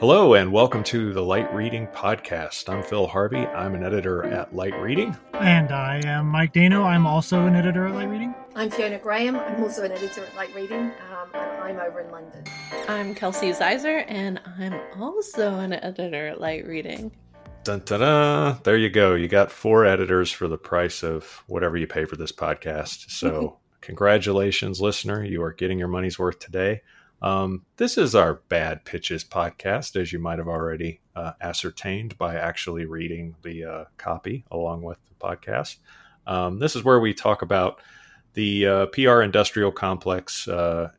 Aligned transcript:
Hello, 0.00 0.34
and 0.34 0.52
welcome 0.52 0.84
to 0.84 1.12
the 1.12 1.24
Light 1.24 1.52
Reading 1.52 1.88
Podcast. 1.88 2.72
I'm 2.72 2.84
Phil 2.84 3.08
Harvey. 3.08 3.38
I'm 3.38 3.74
an 3.74 3.82
editor 3.82 4.24
at 4.24 4.54
Light 4.54 4.80
Reading. 4.80 5.16
And 5.34 5.72
I 5.72 6.00
am 6.04 6.26
Mike 6.26 6.52
Dano. 6.52 6.84
I'm 6.84 7.04
also 7.04 7.46
an 7.46 7.56
editor 7.56 7.88
at 7.88 7.96
Light 7.96 8.08
Reading. 8.08 8.32
I'm 8.54 8.70
Fiona 8.70 9.00
Graham. 9.00 9.34
I'm 9.34 9.60
also 9.60 9.82
an 9.82 9.90
editor 9.90 10.24
at 10.24 10.36
Light 10.36 10.54
Reading, 10.54 10.92
um, 11.10 11.30
and 11.34 11.60
I'm 11.60 11.80
over 11.80 11.98
in 12.02 12.12
London. 12.12 12.44
I'm 12.86 13.12
Kelsey 13.12 13.50
Ziser, 13.50 14.04
and 14.06 14.40
I'm 14.56 14.80
also 15.02 15.58
an 15.58 15.72
editor 15.72 16.28
at 16.28 16.40
Light 16.40 16.64
Reading. 16.64 17.10
Dun, 17.64 17.82
dun, 17.84 17.98
dun. 17.98 18.60
There 18.62 18.76
you 18.76 18.90
go. 18.90 19.16
You 19.16 19.26
got 19.26 19.50
four 19.50 19.84
editors 19.84 20.30
for 20.30 20.46
the 20.46 20.58
price 20.58 21.02
of 21.02 21.42
whatever 21.48 21.76
you 21.76 21.88
pay 21.88 22.04
for 22.04 22.14
this 22.14 22.30
podcast. 22.30 23.10
So, 23.10 23.58
congratulations, 23.80 24.80
listener. 24.80 25.24
You 25.24 25.42
are 25.42 25.52
getting 25.52 25.76
your 25.76 25.88
money's 25.88 26.20
worth 26.20 26.38
today. 26.38 26.82
Um, 27.20 27.64
this 27.76 27.98
is 27.98 28.14
our 28.14 28.34
Bad 28.48 28.84
Pitches 28.84 29.24
podcast, 29.24 30.00
as 30.00 30.12
you 30.12 30.18
might 30.18 30.38
have 30.38 30.48
already 30.48 31.00
uh, 31.16 31.32
ascertained 31.40 32.16
by 32.16 32.36
actually 32.36 32.84
reading 32.84 33.34
the 33.42 33.64
uh, 33.64 33.84
copy 33.96 34.44
along 34.50 34.82
with 34.82 34.98
the 35.08 35.14
podcast. 35.14 35.76
Um, 36.26 36.58
this 36.58 36.76
is 36.76 36.84
where 36.84 37.00
we 37.00 37.14
talk 37.14 37.42
about 37.42 37.80
the 38.34 38.66
uh, 38.66 38.86
PR 38.86 39.22
industrial 39.22 39.72
complex, 39.72 40.46
uh, 40.46 40.90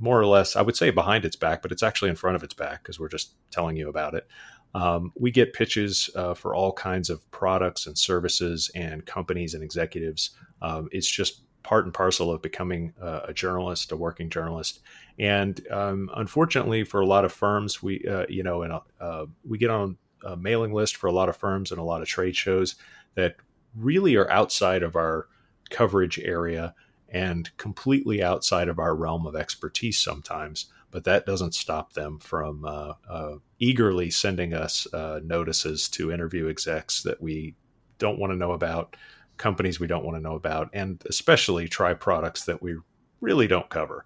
more 0.00 0.20
or 0.20 0.26
less, 0.26 0.56
I 0.56 0.62
would 0.62 0.76
say 0.76 0.90
behind 0.90 1.24
its 1.24 1.36
back, 1.36 1.62
but 1.62 1.70
it's 1.70 1.82
actually 1.82 2.10
in 2.10 2.16
front 2.16 2.36
of 2.36 2.42
its 2.42 2.54
back 2.54 2.82
because 2.82 2.98
we're 2.98 3.08
just 3.08 3.34
telling 3.50 3.76
you 3.76 3.88
about 3.88 4.14
it. 4.14 4.26
Um, 4.74 5.12
we 5.16 5.30
get 5.30 5.52
pitches 5.52 6.10
uh, 6.14 6.34
for 6.34 6.54
all 6.54 6.72
kinds 6.72 7.08
of 7.08 7.28
products 7.30 7.86
and 7.86 7.96
services 7.96 8.70
and 8.74 9.06
companies 9.06 9.54
and 9.54 9.62
executives. 9.62 10.30
Um, 10.60 10.88
it's 10.92 11.08
just 11.08 11.42
part 11.62 11.84
and 11.84 11.94
parcel 11.94 12.30
of 12.30 12.42
becoming 12.42 12.92
uh, 13.00 13.20
a 13.28 13.34
journalist, 13.34 13.92
a 13.92 13.96
working 13.96 14.30
journalist. 14.30 14.80
And 15.18 15.60
um, 15.70 16.10
unfortunately, 16.14 16.84
for 16.84 17.00
a 17.00 17.06
lot 17.06 17.24
of 17.24 17.32
firms, 17.32 17.82
we 17.82 18.04
uh, 18.08 18.26
you 18.28 18.42
know, 18.42 18.62
and 18.62 18.72
uh, 19.00 19.26
we 19.46 19.58
get 19.58 19.70
on 19.70 19.96
a 20.24 20.36
mailing 20.36 20.72
list 20.72 20.96
for 20.96 21.06
a 21.06 21.12
lot 21.12 21.28
of 21.28 21.36
firms 21.36 21.70
and 21.70 21.80
a 21.80 21.84
lot 21.84 22.02
of 22.02 22.08
trade 22.08 22.36
shows 22.36 22.76
that 23.14 23.36
really 23.76 24.16
are 24.16 24.30
outside 24.30 24.82
of 24.82 24.96
our 24.96 25.28
coverage 25.70 26.18
area 26.18 26.74
and 27.08 27.56
completely 27.56 28.22
outside 28.22 28.68
of 28.68 28.78
our 28.78 28.94
realm 28.94 29.26
of 29.26 29.36
expertise 29.36 29.98
sometimes. 29.98 30.66
But 30.90 31.04
that 31.04 31.26
doesn't 31.26 31.54
stop 31.54 31.92
them 31.92 32.18
from 32.18 32.64
uh, 32.64 32.94
uh, 33.08 33.34
eagerly 33.58 34.10
sending 34.10 34.54
us 34.54 34.86
notices 35.22 35.88
to 35.90 36.12
interview 36.12 36.48
execs 36.48 37.02
that 37.02 37.20
we 37.20 37.54
don't 37.98 38.18
want 38.18 38.32
to 38.32 38.36
know 38.36 38.52
about, 38.52 38.96
companies 39.38 39.80
we 39.80 39.86
don't 39.86 40.04
want 40.04 40.16
to 40.16 40.22
know 40.22 40.34
about, 40.34 40.70
and 40.72 41.02
especially 41.08 41.68
try 41.68 41.94
products 41.94 42.44
that 42.44 42.62
we 42.62 42.76
really 43.20 43.46
don't 43.46 43.68
cover. 43.68 44.04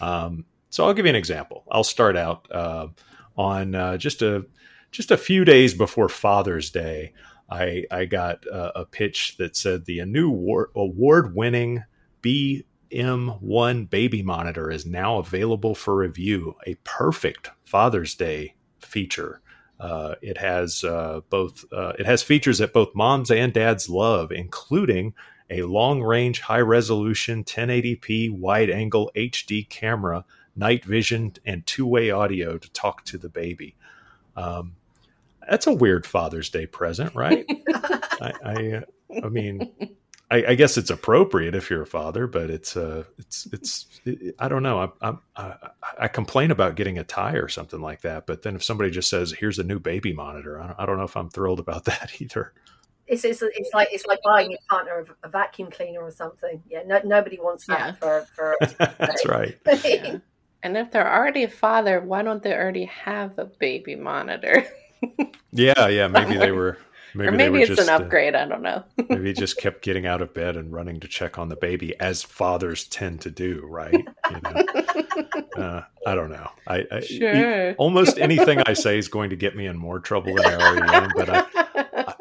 Um, 0.00 0.44
so 0.70 0.84
I'll 0.84 0.94
give 0.94 1.06
you 1.06 1.10
an 1.10 1.16
example. 1.16 1.64
I'll 1.70 1.84
start 1.84 2.16
out 2.16 2.50
uh, 2.50 2.88
on 3.36 3.74
uh, 3.74 3.96
just 3.96 4.22
a 4.22 4.46
just 4.90 5.10
a 5.10 5.16
few 5.16 5.44
days 5.44 5.74
before 5.74 6.08
Father's 6.08 6.70
Day. 6.70 7.12
I, 7.50 7.84
I 7.90 8.04
got 8.04 8.44
a, 8.46 8.80
a 8.80 8.84
pitch 8.84 9.36
that 9.38 9.56
said 9.56 9.84
the 9.84 10.04
new 10.04 10.30
award 10.74 11.34
winning 11.34 11.84
BM1 12.22 13.90
baby 13.90 14.22
monitor 14.22 14.70
is 14.70 14.86
now 14.86 15.18
available 15.18 15.74
for 15.74 15.96
review. 15.96 16.54
A 16.66 16.74
perfect 16.84 17.50
Father's 17.64 18.14
Day 18.14 18.54
feature. 18.80 19.40
Uh, 19.80 20.14
it 20.22 20.38
has 20.38 20.82
uh, 20.82 21.20
both. 21.30 21.64
Uh, 21.72 21.92
it 21.98 22.06
has 22.06 22.22
features 22.22 22.58
that 22.58 22.72
both 22.72 22.94
moms 22.94 23.30
and 23.30 23.52
dads 23.52 23.88
love, 23.88 24.32
including 24.32 25.14
a 25.50 25.62
long 25.62 26.02
range, 26.02 26.40
high 26.40 26.60
resolution 26.60 27.44
1080p 27.44 28.30
wide 28.30 28.70
angle 28.70 29.10
HD 29.14 29.68
camera, 29.68 30.24
night 30.56 30.84
vision, 30.84 31.32
and 31.46 31.64
two 31.66 31.86
way 31.86 32.10
audio 32.10 32.58
to 32.58 32.70
talk 32.72 33.04
to 33.04 33.18
the 33.18 33.28
baby. 33.28 33.74
Um, 34.36 34.74
that's 35.48 35.66
a 35.66 35.72
weird 35.72 36.06
Father's 36.06 36.50
Day 36.50 36.66
present, 36.66 37.14
right? 37.14 37.46
I, 37.68 38.32
I, 38.44 38.72
uh, 38.72 39.20
I, 39.24 39.28
mean, 39.28 39.70
I, 40.30 40.44
I, 40.48 40.54
guess 40.56 40.76
it's 40.76 40.90
appropriate 40.90 41.54
if 41.54 41.70
you're 41.70 41.82
a 41.82 41.86
father, 41.86 42.26
but 42.26 42.50
it's, 42.50 42.76
uh, 42.76 43.04
it's, 43.16 43.48
it's, 43.50 44.00
it, 44.04 44.34
I 44.38 44.48
don't 44.48 44.62
know. 44.62 44.92
I, 45.00 45.14
I, 45.36 45.54
I, 46.00 46.08
complain 46.08 46.50
about 46.50 46.76
getting 46.76 46.98
a 46.98 47.04
tie 47.04 47.36
or 47.36 47.48
something 47.48 47.80
like 47.80 48.02
that, 48.02 48.26
but 48.26 48.42
then 48.42 48.54
if 48.54 48.62
somebody 48.62 48.90
just 48.90 49.08
says, 49.08 49.32
"Here's 49.32 49.58
a 49.58 49.64
new 49.64 49.78
baby 49.78 50.12
monitor," 50.12 50.60
I 50.60 50.66
don't, 50.66 50.80
I 50.80 50.86
don't 50.86 50.98
know 50.98 51.04
if 51.04 51.16
I'm 51.16 51.30
thrilled 51.30 51.60
about 51.60 51.84
that 51.86 52.20
either. 52.20 52.52
It's, 53.06 53.24
it's, 53.24 53.40
it's 53.42 53.70
like 53.72 53.88
it's 53.90 54.04
like 54.04 54.20
buying 54.22 54.50
your 54.50 54.60
partner 54.68 55.06
a, 55.22 55.28
vacuum 55.28 55.70
cleaner 55.70 56.00
or 56.00 56.10
something. 56.10 56.62
Yeah, 56.68 56.82
no, 56.84 57.00
nobody 57.04 57.38
wants 57.40 57.66
that 57.66 57.78
yeah. 57.78 57.92
for, 57.92 58.26
for 58.34 58.56
That's 58.78 59.26
right. 59.26 59.56
yeah. 59.84 60.18
And 60.62 60.76
if 60.76 60.90
they're 60.90 61.10
already 61.10 61.44
a 61.44 61.48
father, 61.48 62.00
why 62.00 62.22
don't 62.22 62.42
they 62.42 62.52
already 62.52 62.84
have 62.84 63.38
a 63.38 63.46
baby 63.46 63.96
monitor? 63.96 64.66
yeah, 65.52 65.88
yeah. 65.88 66.08
Maybe 66.08 66.36
they 66.36 66.50
were. 66.50 66.76
Maybe 67.14 67.28
or 67.28 67.32
maybe 67.32 67.60
it's 67.62 67.68
just, 67.68 67.82
an 67.82 67.88
uh, 67.88 67.98
upgrade. 67.98 68.34
Uh, 68.34 68.40
I 68.40 68.44
don't 68.46 68.62
know. 68.62 68.84
maybe 69.08 69.28
he 69.28 69.32
just 69.32 69.58
kept 69.58 69.82
getting 69.82 70.06
out 70.06 70.22
of 70.22 70.34
bed 70.34 70.56
and 70.56 70.72
running 70.72 71.00
to 71.00 71.08
check 71.08 71.38
on 71.38 71.48
the 71.48 71.56
baby, 71.56 71.98
as 72.00 72.22
fathers 72.22 72.84
tend 72.84 73.20
to 73.22 73.30
do, 73.30 73.62
right? 73.64 73.94
You 73.94 74.40
know? 74.42 74.64
uh, 75.62 75.82
I 76.06 76.14
don't 76.14 76.30
know. 76.30 76.50
I, 76.66 76.86
I 76.90 77.00
sure. 77.00 77.74
almost 77.74 78.18
anything 78.18 78.62
I 78.66 78.72
say 78.72 78.98
is 78.98 79.08
going 79.08 79.30
to 79.30 79.36
get 79.36 79.56
me 79.56 79.66
in 79.66 79.76
more 79.76 80.00
trouble 80.00 80.34
than 80.34 80.46
I 80.46 80.54
already 80.54 80.94
am. 80.94 81.10
But 81.16 81.28
I, 81.30 81.67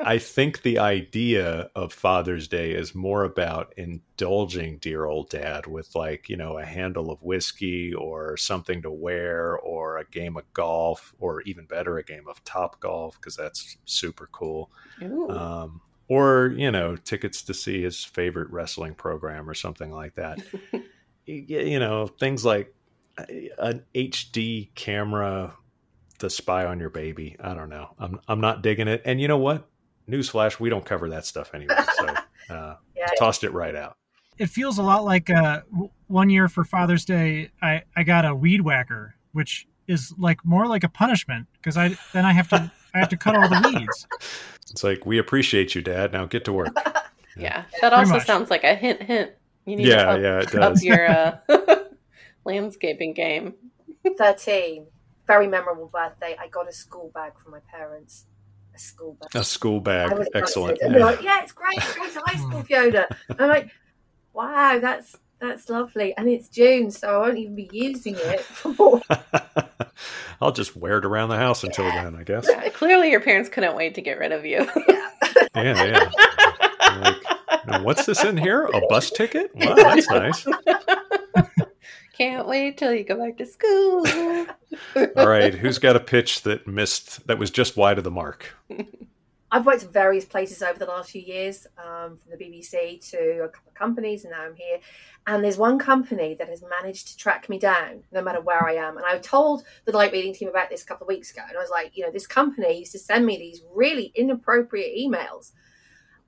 I 0.07 0.19
think 0.19 0.61
the 0.61 0.79
idea 0.79 1.69
of 1.75 1.91
Father's 1.91 2.47
Day 2.47 2.71
is 2.71 2.95
more 2.95 3.25
about 3.25 3.73
indulging 3.75 4.77
dear 4.77 5.03
old 5.03 5.29
dad 5.29 5.67
with 5.67 5.93
like, 5.95 6.29
you 6.29 6.37
know, 6.37 6.57
a 6.57 6.63
handle 6.63 7.11
of 7.11 7.21
whiskey 7.21 7.93
or 7.93 8.37
something 8.37 8.81
to 8.83 8.89
wear 8.89 9.57
or 9.57 9.97
a 9.97 10.05
game 10.05 10.37
of 10.37 10.45
golf 10.53 11.13
or 11.19 11.41
even 11.41 11.65
better, 11.65 11.97
a 11.97 12.03
game 12.05 12.25
of 12.29 12.41
top 12.45 12.79
golf 12.79 13.19
because 13.19 13.35
that's 13.35 13.75
super 13.83 14.29
cool. 14.31 14.71
Um, 15.29 15.81
or, 16.07 16.53
you 16.55 16.71
know, 16.71 16.95
tickets 16.95 17.41
to 17.41 17.53
see 17.53 17.83
his 17.83 18.01
favorite 18.05 18.49
wrestling 18.49 18.95
program 18.95 19.49
or 19.49 19.55
something 19.55 19.91
like 19.91 20.15
that. 20.15 20.39
you 21.25 21.79
know, 21.79 22.07
things 22.07 22.45
like 22.45 22.73
an 23.59 23.83
HD 23.93 24.73
camera 24.73 25.53
to 26.19 26.29
spy 26.29 26.65
on 26.65 26.79
your 26.79 26.91
baby. 26.91 27.35
I 27.41 27.53
don't 27.53 27.69
know. 27.69 27.89
I'm 27.99 28.21
I'm 28.29 28.39
not 28.39 28.61
digging 28.61 28.87
it. 28.87 29.01
And 29.03 29.19
you 29.19 29.27
know 29.27 29.37
what? 29.37 29.67
Newsflash, 30.09 30.59
we 30.59 30.69
don't 30.69 30.85
cover 30.85 31.09
that 31.09 31.25
stuff 31.25 31.51
anyway. 31.53 31.75
So 31.97 32.07
uh, 32.53 32.75
yeah. 32.95 33.07
tossed 33.17 33.43
it 33.43 33.51
right 33.51 33.75
out. 33.75 33.97
It 34.37 34.47
feels 34.47 34.77
a 34.77 34.83
lot 34.83 35.03
like 35.03 35.29
uh, 35.29 35.61
one 36.07 36.29
year 36.29 36.47
for 36.47 36.63
Father's 36.63 37.05
Day, 37.05 37.49
I, 37.61 37.83
I 37.95 38.03
got 38.03 38.25
a 38.25 38.35
weed 38.35 38.61
whacker, 38.61 39.15
which 39.31 39.67
is 39.87 40.13
like 40.17 40.43
more 40.45 40.67
like 40.67 40.83
a 40.83 40.89
punishment 40.89 41.47
because 41.53 41.77
I 41.77 41.97
then 42.13 42.25
I 42.25 42.33
have 42.33 42.49
to 42.49 42.71
I 42.93 42.99
have 42.99 43.09
to 43.09 43.17
cut 43.17 43.35
all 43.35 43.47
the 43.47 43.71
weeds. 43.73 44.07
It's 44.69 44.83
like 44.83 45.05
we 45.05 45.17
appreciate 45.17 45.75
you, 45.75 45.81
Dad. 45.81 46.11
Now 46.11 46.25
get 46.25 46.43
to 46.43 46.51
work. 46.51 46.75
yeah, 47.37 47.63
that 47.79 47.93
also 47.93 48.19
sounds 48.19 48.49
like 48.49 48.65
a 48.65 48.75
hint. 48.75 49.01
Hint. 49.01 49.31
You 49.65 49.77
need 49.77 49.87
yeah, 49.87 50.03
to 50.03 50.09
up, 50.09 50.19
yeah, 50.19 50.39
it 50.39 50.51
does. 50.51 50.79
up 50.79 50.83
your 50.83 51.09
uh, 51.09 51.37
landscaping 52.43 53.13
game. 53.13 53.53
Thirteen, 54.17 54.87
very 55.25 55.47
memorable 55.47 55.87
birthday. 55.87 56.35
I 56.37 56.49
got 56.49 56.67
a 56.67 56.73
school 56.73 57.11
bag 57.13 57.31
from 57.41 57.53
my 57.53 57.59
parents 57.71 58.25
a 58.77 58.79
school 58.79 59.17
bag. 59.19 59.35
A 59.35 59.43
school 59.43 59.79
bag, 59.79 60.27
excellent. 60.33 60.79
Yeah. 60.81 60.97
Like, 60.97 61.21
yeah, 61.21 61.41
it's 61.41 61.51
great. 61.51 61.79
Go 61.95 62.07
to 62.07 62.21
high 62.25 62.39
school, 62.39 62.63
Fiona. 62.63 63.07
I'm 63.37 63.49
like, 63.49 63.71
wow, 64.33 64.79
that's 64.79 65.17
that's 65.39 65.69
lovely, 65.69 66.15
and 66.17 66.27
it's 66.27 66.47
June, 66.47 66.89
so 66.89 67.09
I 67.09 67.27
won't 67.27 67.37
even 67.37 67.55
be 67.55 67.69
using 67.71 68.15
it. 68.17 68.45
I'll 70.41 70.51
just 70.51 70.75
wear 70.75 70.97
it 70.97 71.05
around 71.05 71.29
the 71.29 71.37
house 71.37 71.63
until 71.63 71.85
yeah. 71.85 72.03
then, 72.03 72.15
I 72.15 72.23
guess. 72.23 72.47
Yeah, 72.49 72.67
clearly, 72.73 73.11
your 73.11 73.21
parents 73.21 73.49
couldn't 73.49 73.75
wait 73.75 73.95
to 73.95 74.01
get 74.01 74.19
rid 74.19 74.31
of 74.31 74.45
you. 74.45 74.67
yeah, 75.55 75.85
yeah. 75.85 76.09
yeah. 76.81 77.15
Like, 77.67 77.83
what's 77.83 78.05
this 78.05 78.23
in 78.23 78.37
here? 78.37 78.65
A 78.65 78.81
bus 78.87 79.11
ticket? 79.11 79.51
Wow, 79.55 79.75
that's 79.75 80.09
nice. 80.09 80.45
Can't 82.17 82.47
wait 82.47 82.77
till 82.77 82.95
you 82.95 83.03
go 83.03 83.15
back 83.15 83.37
to 83.37 83.45
school. 83.45 84.03
All 85.17 85.27
right, 85.27 85.53
who's 85.53 85.77
got 85.77 85.95
a 85.95 85.99
pitch 85.99 86.41
that 86.41 86.65
missed 86.65 87.27
that 87.27 87.37
was 87.37 87.51
just 87.51 87.77
wide 87.77 87.99
of 87.99 88.03
the 88.03 88.09
mark? 88.09 88.55
I've 89.51 89.67
worked 89.67 89.83
at 89.83 89.93
various 89.93 90.25
places 90.25 90.63
over 90.63 90.79
the 90.79 90.87
last 90.87 91.11
few 91.11 91.21
years, 91.21 91.67
um, 91.77 92.17
from 92.17 92.31
the 92.31 92.37
BBC 92.37 93.07
to 93.11 93.43
a 93.43 93.49
couple 93.49 93.69
of 93.69 93.75
companies, 93.75 94.25
and 94.25 94.31
now 94.31 94.41
I'm 94.41 94.55
here. 94.55 94.79
And 95.27 95.43
there's 95.43 95.59
one 95.59 95.77
company 95.77 96.35
that 96.39 96.49
has 96.49 96.63
managed 96.81 97.07
to 97.09 97.17
track 97.17 97.49
me 97.49 97.59
down 97.59 98.03
no 98.11 98.23
matter 98.23 98.41
where 98.41 98.67
I 98.67 98.73
am. 98.73 98.97
And 98.97 99.05
I 99.05 99.19
told 99.19 99.63
the 99.85 99.91
light 99.91 100.11
reading 100.11 100.33
team 100.33 100.49
about 100.49 100.71
this 100.71 100.81
a 100.81 100.85
couple 100.87 101.05
of 101.05 101.09
weeks 101.09 101.31
ago, 101.31 101.43
and 101.47 101.55
I 101.55 101.61
was 101.61 101.69
like, 101.69 101.95
you 101.95 102.03
know, 102.03 102.11
this 102.11 102.25
company 102.25 102.79
used 102.79 102.93
to 102.93 102.99
send 102.99 103.27
me 103.27 103.37
these 103.37 103.61
really 103.75 104.11
inappropriate 104.15 104.97
emails. 104.97 105.51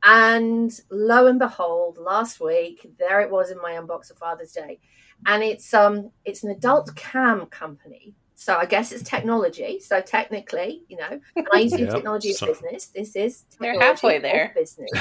And 0.03 0.71
lo 0.91 1.25
and 1.25 1.39
behold, 1.39 1.97
last 1.97 2.39
week, 2.39 2.91
there 3.00 3.21
it 3.21 3.31
was 3.31 3.50
in 3.50 3.57
my 3.57 3.71
inbox 3.71 4.12
of 4.12 4.18
Father's 4.18 4.51
Day 4.51 4.80
and 5.25 5.44
it's 5.44 5.74
um 5.74 6.12
it's 6.25 6.44
an 6.44 6.51
adult 6.51 6.95
cam 6.95 7.45
company. 7.48 8.13
So 8.36 8.56
I 8.56 8.66
guess 8.66 8.94
it's 8.94 9.04
technology. 9.04 9.81
So 9.81 10.00
technically, 10.00 10.83
you 10.88 10.95
know, 10.98 11.19
and 11.36 11.48
I 11.54 11.60
use 11.60 11.74
Yep. 11.77 11.89
technology 11.92 12.31
of 12.31 12.38
So- 12.38 12.48
business. 12.48 12.86
This 12.88 13.16
is 13.16 13.44
They're 13.60 13.80
halfway 13.80 14.19
there. 14.19 14.54
Business. 14.56 14.92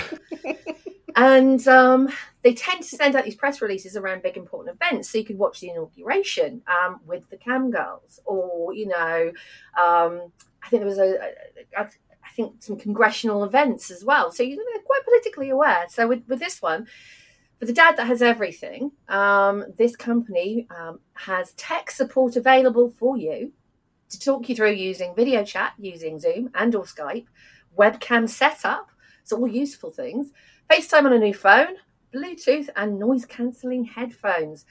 and 1.17 1.67
um, 1.69 2.09
they 2.43 2.53
tend 2.55 2.83
to 2.83 2.97
send 2.97 3.15
out 3.17 3.25
these 3.25 3.37
press 3.37 3.61
releases 3.63 3.97
around 3.97 4.23
big 4.23 4.37
important 4.37 4.77
events, 4.81 5.11
so 5.11 5.19
you 5.19 5.25
could 5.25 5.39
watch 5.39 5.61
the 5.61 5.71
inauguration 5.71 6.63
um, 6.67 7.01
with 7.07 7.29
the 7.31 7.37
Cam 7.37 7.71
Girls, 7.71 8.21
or 8.25 8.73
you 8.75 8.87
know, 8.89 9.33
um, 9.81 10.33
I 10.63 10.69
think 10.69 10.81
there 10.81 10.87
was 10.89 10.99
a, 10.99 11.33
a, 11.77 11.83
a 11.83 11.89
I 12.25 12.31
think 12.37 12.55
some 12.61 12.77
congressional 12.77 13.45
events 13.45 13.91
as 13.91 14.05
well. 14.05 14.31
So 14.31 14.43
you're 14.43 14.63
quite 14.85 15.05
politically 15.05 15.51
aware. 15.51 15.87
So 15.89 16.07
with, 16.07 16.23
with 16.29 16.39
this 16.39 16.61
one, 16.63 16.87
for 17.59 17.67
the 17.67 17.73
dad 17.73 17.97
that 17.97 18.07
has 18.07 18.23
everything, 18.23 18.93
um, 19.09 19.65
this 19.77 19.97
company 19.97 20.67
um, 20.77 21.01
has 21.15 21.53
tech 21.53 21.91
support 21.91 22.37
available 22.37 22.91
for 22.99 23.17
you 23.17 23.53
to 24.11 24.19
talk 24.19 24.49
you 24.49 24.55
through 24.55 24.73
using 24.73 25.15
video 25.15 25.45
chat, 25.45 25.73
using 25.79 26.19
Zoom 26.19 26.51
and 26.55 26.75
or 26.75 26.85
Skype, 26.85 27.27
webcam 27.77 28.29
setup, 28.29 28.91
It's 29.23 29.33
all 29.33 29.49
useful 29.49 29.91
things, 29.91 30.31
FaceTime 30.71 31.05
on 31.05 31.13
a 31.13 31.19
new 31.19 31.35
phone, 31.35 31.77
Bluetooth 32.15 32.69
and 32.77 32.99
noise 32.99 33.27
cancelling 33.27 33.85
headphones. 33.85 34.65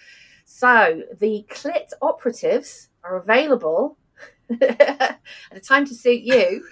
So 0.45 1.04
the 1.19 1.45
Clit 1.50 1.92
operatives 2.01 2.89
are 3.04 3.18
available 3.18 3.98
at 4.62 5.19
a 5.51 5.60
time 5.60 5.86
to 5.86 5.94
suit 5.94 6.22
you. 6.22 6.66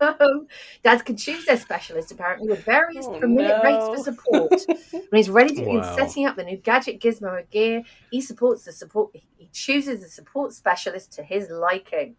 Um, 0.00 0.46
Dads 0.84 1.02
can 1.02 1.16
choose 1.16 1.44
their 1.44 1.56
specialist 1.58 2.10
apparently 2.12 2.48
with 2.48 2.64
various 2.64 3.06
Oh, 3.08 3.18
per 3.18 3.26
minute 3.28 3.56
rates 3.62 3.86
for 3.88 3.98
support. 3.98 4.52
when 4.90 5.04
he's 5.12 5.30
ready 5.30 5.54
to 5.54 5.60
begin 5.60 5.80
Wow. 5.80 5.96
setting 5.96 6.26
up 6.26 6.36
the 6.36 6.44
new 6.44 6.56
gadget 6.56 7.00
gizmo 7.00 7.28
or 7.32 7.42
gear, 7.50 7.82
he 8.10 8.20
supports 8.20 8.64
the 8.64 8.72
support. 8.72 9.10
He 9.36 9.48
chooses 9.52 10.02
the 10.02 10.08
support 10.08 10.52
specialist 10.52 11.12
to 11.14 11.22
his 11.22 11.48
liking. 11.50 12.16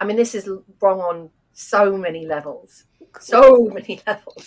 I 0.00 0.04
mean, 0.04 0.16
this 0.16 0.34
is 0.34 0.48
wrong 0.80 1.00
on 1.00 1.30
so 1.52 1.96
many 1.96 2.26
levels. 2.26 2.84
So 3.20 3.64
many 3.72 4.00
levels. 4.06 4.46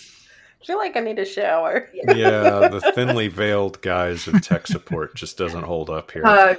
I 0.60 0.64
feel 0.64 0.78
like 0.78 0.96
I 0.96 1.00
need 1.00 1.18
a 1.18 1.24
shower. 1.24 1.90
yeah, 1.92 2.68
the 2.68 2.92
thinly 2.94 3.26
veiled 3.28 3.82
guise 3.82 4.28
of 4.28 4.40
tech 4.42 4.66
support 4.68 5.14
just 5.16 5.36
doesn't 5.36 5.64
hold 5.64 5.90
up 5.90 6.12
here. 6.12 6.22
No, 6.22 6.56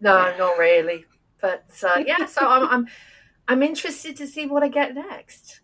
no, 0.00 0.34
not 0.38 0.58
really. 0.58 1.04
But 1.42 1.66
uh, 1.86 2.02
yeah, 2.06 2.24
so 2.24 2.48
I'm, 2.48 2.66
I'm 2.68 2.86
I'm 3.48 3.62
interested 3.62 4.16
to 4.16 4.26
see 4.26 4.46
what 4.46 4.62
I 4.62 4.68
get 4.68 4.94
next. 4.94 5.60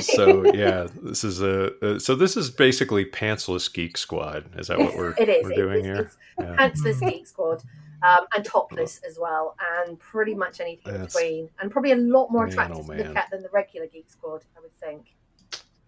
so 0.00 0.44
yeah, 0.54 0.86
this 1.02 1.22
is 1.24 1.42
a 1.42 1.72
uh, 1.84 1.98
so 1.98 2.14
this 2.14 2.36
is 2.36 2.50
basically 2.50 3.04
pantsless 3.04 3.72
geek 3.72 3.96
squad. 3.98 4.44
Is 4.58 4.68
that 4.68 4.78
what 4.78 4.96
we're 4.96 5.14
It 5.18 5.28
is. 5.28 5.44
we're 5.44 5.52
It- 5.52 5.56
doing 5.56 5.84
it's, 5.84 5.86
here? 5.86 6.10
Yeah. 6.38 6.56
pantsless 6.56 7.00
geek 7.00 7.26
squad. 7.26 7.62
Um, 8.02 8.26
and 8.34 8.44
topless 8.44 9.00
as 9.08 9.18
well, 9.18 9.56
and 9.82 9.98
pretty 9.98 10.34
much 10.34 10.60
anything 10.60 10.92
in 10.94 11.00
That's- 11.00 11.14
between, 11.14 11.48
and 11.60 11.70
probably 11.70 11.92
a 11.92 11.96
lot 11.96 12.30
more 12.30 12.44
Man, 12.44 12.52
attractive 12.52 12.78
oh, 12.90 12.92
to 12.92 13.04
look 13.04 13.16
at 13.16 13.30
than 13.30 13.42
the 13.42 13.48
regular 13.54 13.86
Geek 13.86 14.10
Squad, 14.10 14.44
I 14.54 14.60
would 14.60 14.74
think. 14.74 15.16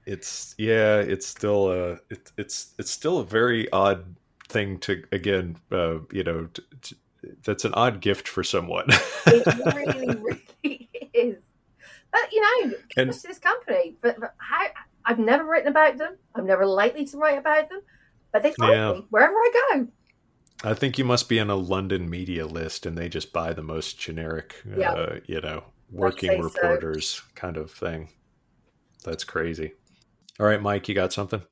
It's 0.06 0.55
yeah, 0.56 0.96
it's 1.00 1.26
still 1.26 1.70
a 1.70 1.91
it, 2.08 2.32
it's 2.38 2.73
it's 2.79 2.91
still 2.91 3.19
a 3.19 3.25
very 3.25 3.70
odd 3.73 4.17
thing 4.49 4.79
to 4.81 5.02
again, 5.12 5.58
uh, 5.70 5.99
you 6.11 6.25
know, 6.25 6.49
t- 6.55 6.62
t- 6.81 6.96
that's 7.44 7.67
an 7.67 7.75
odd 7.75 8.00
gift 8.00 8.26
for 8.26 8.43
someone. 8.43 8.87
It 9.26 9.46
really, 9.75 10.06
really 10.17 10.41
is. 10.62 10.77
But 12.12 12.32
you 12.32 12.40
know, 12.40 12.62
And- 12.64 12.75
kudos 12.94 13.22
to 13.22 13.28
this 13.28 13.38
company. 13.38 13.96
But, 14.00 14.19
but 14.20 14.34
how, 14.38 14.66
I've 15.05 15.19
never 15.19 15.44
written 15.44 15.69
about 15.69 15.99
them. 15.99 16.16
I'm 16.34 16.46
never 16.46 16.66
likely 16.66 17.05
to 17.06 17.16
write 17.19 17.38
about 17.38 17.69
them. 17.69 17.81
But 18.32 18.43
they 18.43 18.52
find 18.52 18.72
Yeah. 18.72 18.93
me 18.93 19.06
wherever 19.10 19.34
I 19.34 19.52
go. 19.75 19.88
I 20.64 20.75
think 20.75 20.99
you 20.99 21.05
must 21.05 21.28
be 21.28 21.38
in 21.38 21.50
a 21.50 21.55
London 21.56 22.10
media 22.10 22.44
list, 22.46 22.84
and 22.84 22.99
they 22.99 23.08
just 23.08 23.32
buy 23.32 23.52
the 23.52 23.62
most 23.62 23.99
generic, 23.99 24.56
Yeah. 24.76 24.90
uh, 24.93 25.20
you 25.26 25.40
know, 25.40 25.64
working 25.90 26.31
say 26.31 26.37
so. 26.38 26.43
reporters 26.43 27.22
kind 27.37 27.56
of 27.56 27.70
thing. 27.70 28.08
That's 29.05 29.22
crazy. 29.25 29.75
All 30.40 30.46
right, 30.46 30.60
Mike, 30.60 30.88
you 30.88 30.94
got 30.94 31.12
something? 31.12 31.43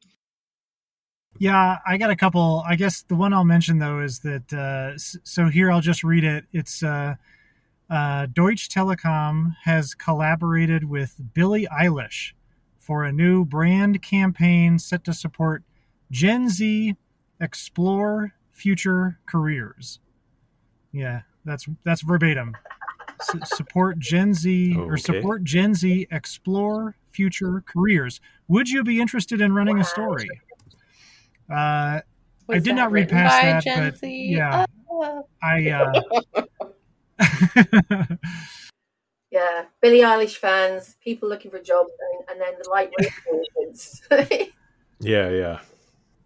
Yeah, 1.38 1.78
I 1.86 1.98
got 1.98 2.10
a 2.10 2.16
couple. 2.16 2.64
I 2.66 2.76
guess 2.76 3.02
the 3.02 3.14
one 3.14 3.32
I'll 3.32 3.44
mention 3.44 3.78
though 3.78 4.00
is 4.00 4.20
that 4.20 4.52
uh, 4.52 4.96
so 4.96 5.48
here 5.48 5.70
I'll 5.70 5.80
just 5.82 6.02
read 6.02 6.24
it. 6.24 6.44
It's 6.52 6.82
uh, 6.82 7.14
uh, 7.90 8.26
Deutsche 8.32 8.68
Telekom 8.68 9.54
has 9.64 9.94
collaborated 9.94 10.84
with 10.84 11.20
Billie 11.34 11.66
Eilish 11.72 12.32
for 12.78 13.04
a 13.04 13.12
new 13.12 13.44
brand 13.44 14.02
campaign 14.02 14.78
set 14.78 15.04
to 15.04 15.12
support 15.12 15.62
Gen 16.10 16.48
Z 16.48 16.94
explore 17.40 18.32
future 18.52 19.18
careers. 19.26 19.98
Yeah, 20.92 21.22
that's 21.44 21.66
that's 21.84 22.02
verbatim. 22.02 22.56
S- 23.20 23.56
support 23.56 23.98
Gen 23.98 24.34
Z 24.34 24.76
or 24.76 24.96
support 24.96 25.42
Gen 25.44 25.74
Z 25.74 26.06
explore 26.10 26.96
future 27.10 27.62
careers. 27.66 28.20
Would 28.48 28.68
you 28.68 28.82
be 28.84 29.00
interested 29.00 29.40
in 29.40 29.52
running 29.52 29.76
Wow. 29.76 29.82
a 29.82 29.84
story? 29.84 30.28
Uh, 31.50 32.00
Was 32.46 32.62
did 32.62 32.74
not 32.76 32.90
read 32.90 33.02
written 33.10 33.16
past 33.18 33.40
by 33.42 33.46
that, 33.52 33.62
Gen 33.64 33.78
but 33.90 33.98
Z? 33.98 34.26
yeah. 34.30 34.64
Uh, 35.02 35.22
I 35.42 35.70
uh, 35.70 36.00
Yeah, 39.30 39.64
Billie 39.82 40.00
Eilish 40.00 40.36
fans, 40.36 40.96
people 41.02 41.28
looking 41.28 41.50
for 41.50 41.58
jobs, 41.58 41.90
and, 42.00 42.30
and 42.30 42.40
then 42.40 42.54
the 42.62 42.70
lightweight 42.70 43.12
audience. 43.32 44.02
Yeah, 44.98 45.28
yeah. 45.28 45.58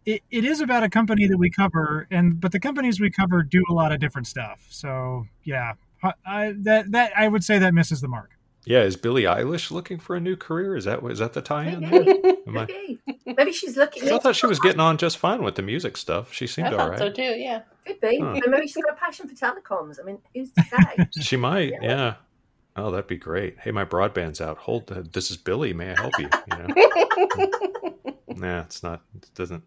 it, 0.07 0.23
it 0.31 0.45
is 0.45 0.61
about 0.61 0.85
a 0.85 0.89
company 0.89 1.27
that 1.27 1.37
we 1.37 1.51
cover, 1.51 2.07
and 2.13 2.41
but 2.41 2.53
the 2.53 2.61
companies 2.61 3.01
we 3.01 3.11
cover 3.11 3.43
do 3.43 3.65
a 3.69 3.73
lot 3.73 3.91
of 3.91 3.99
different 3.99 4.29
stuff. 4.29 4.65
So 4.71 5.25
yeah, 5.43 5.73
I, 6.05 6.13
I, 6.25 6.55
that 6.61 6.93
that 6.93 7.13
I 7.17 7.27
would 7.27 7.43
say 7.43 7.59
that 7.59 7.75
misses 7.75 8.01
the 8.01 8.07
mark. 8.07 8.31
Yeah, 8.65 8.83
is 8.83 8.97
Billie 8.97 9.23
Eilish 9.23 9.71
looking 9.71 9.99
for 9.99 10.17
a 10.17 10.21
new 10.21 10.37
career? 10.37 10.77
Is 10.77 10.85
that 10.85 11.03
is 11.05 11.19
that 11.19 11.33
the 11.33 11.41
tie-in? 11.41 11.81
there? 11.81 12.05
maybe, 12.05 12.37
Am 12.47 12.59
I- 12.59 12.67
maybe, 12.67 13.01
maybe 13.27 13.53
she's 13.53 13.77
looking. 13.77 14.11
I 14.11 14.19
thought 14.19 14.37
she 14.37 14.47
was 14.47 14.61
getting 14.61 14.81
on 14.81 14.99
just 14.99 15.19
fine 15.19 15.43
with 15.43 15.55
the 15.55 15.62
music 15.62 15.97
stuff. 15.97 16.33
She 16.33 16.47
seemed 16.47 16.69
all 16.69 16.89
thought 16.89 16.99
so 16.99 17.11
too. 17.11 17.23
Yeah. 17.23 17.62
Could 17.87 18.01
be. 18.01 18.19
Huh. 18.21 18.39
Maybe 18.47 18.67
she's 18.67 18.85
got 18.85 18.93
a 18.93 18.97
passion 18.97 19.29
for 19.29 19.35
telecoms. 19.35 19.99
I 20.01 20.05
mean, 20.05 20.19
who's 20.35 20.53
to 20.53 20.62
say? 20.62 21.09
She 21.23 21.37
might, 21.37 21.73
yeah. 21.83 22.15
Oh, 22.77 22.91
that'd 22.91 23.07
be 23.07 23.17
great. 23.17 23.59
Hey, 23.59 23.73
my 23.73 23.85
broadband's 23.85 24.41
out. 24.41 24.59
Hold, 24.59 24.93
uh, 24.93 25.03
this 25.13 25.31
is 25.31 25.37
Billy. 25.37 25.73
May 25.73 25.91
I 25.93 26.01
help 26.01 26.19
you? 26.19 26.29
You 26.53 26.59
know? 26.59 28.15
nah, 28.37 28.61
it's 28.61 28.83
not. 28.83 29.03
It 29.17 29.29
doesn't. 29.35 29.65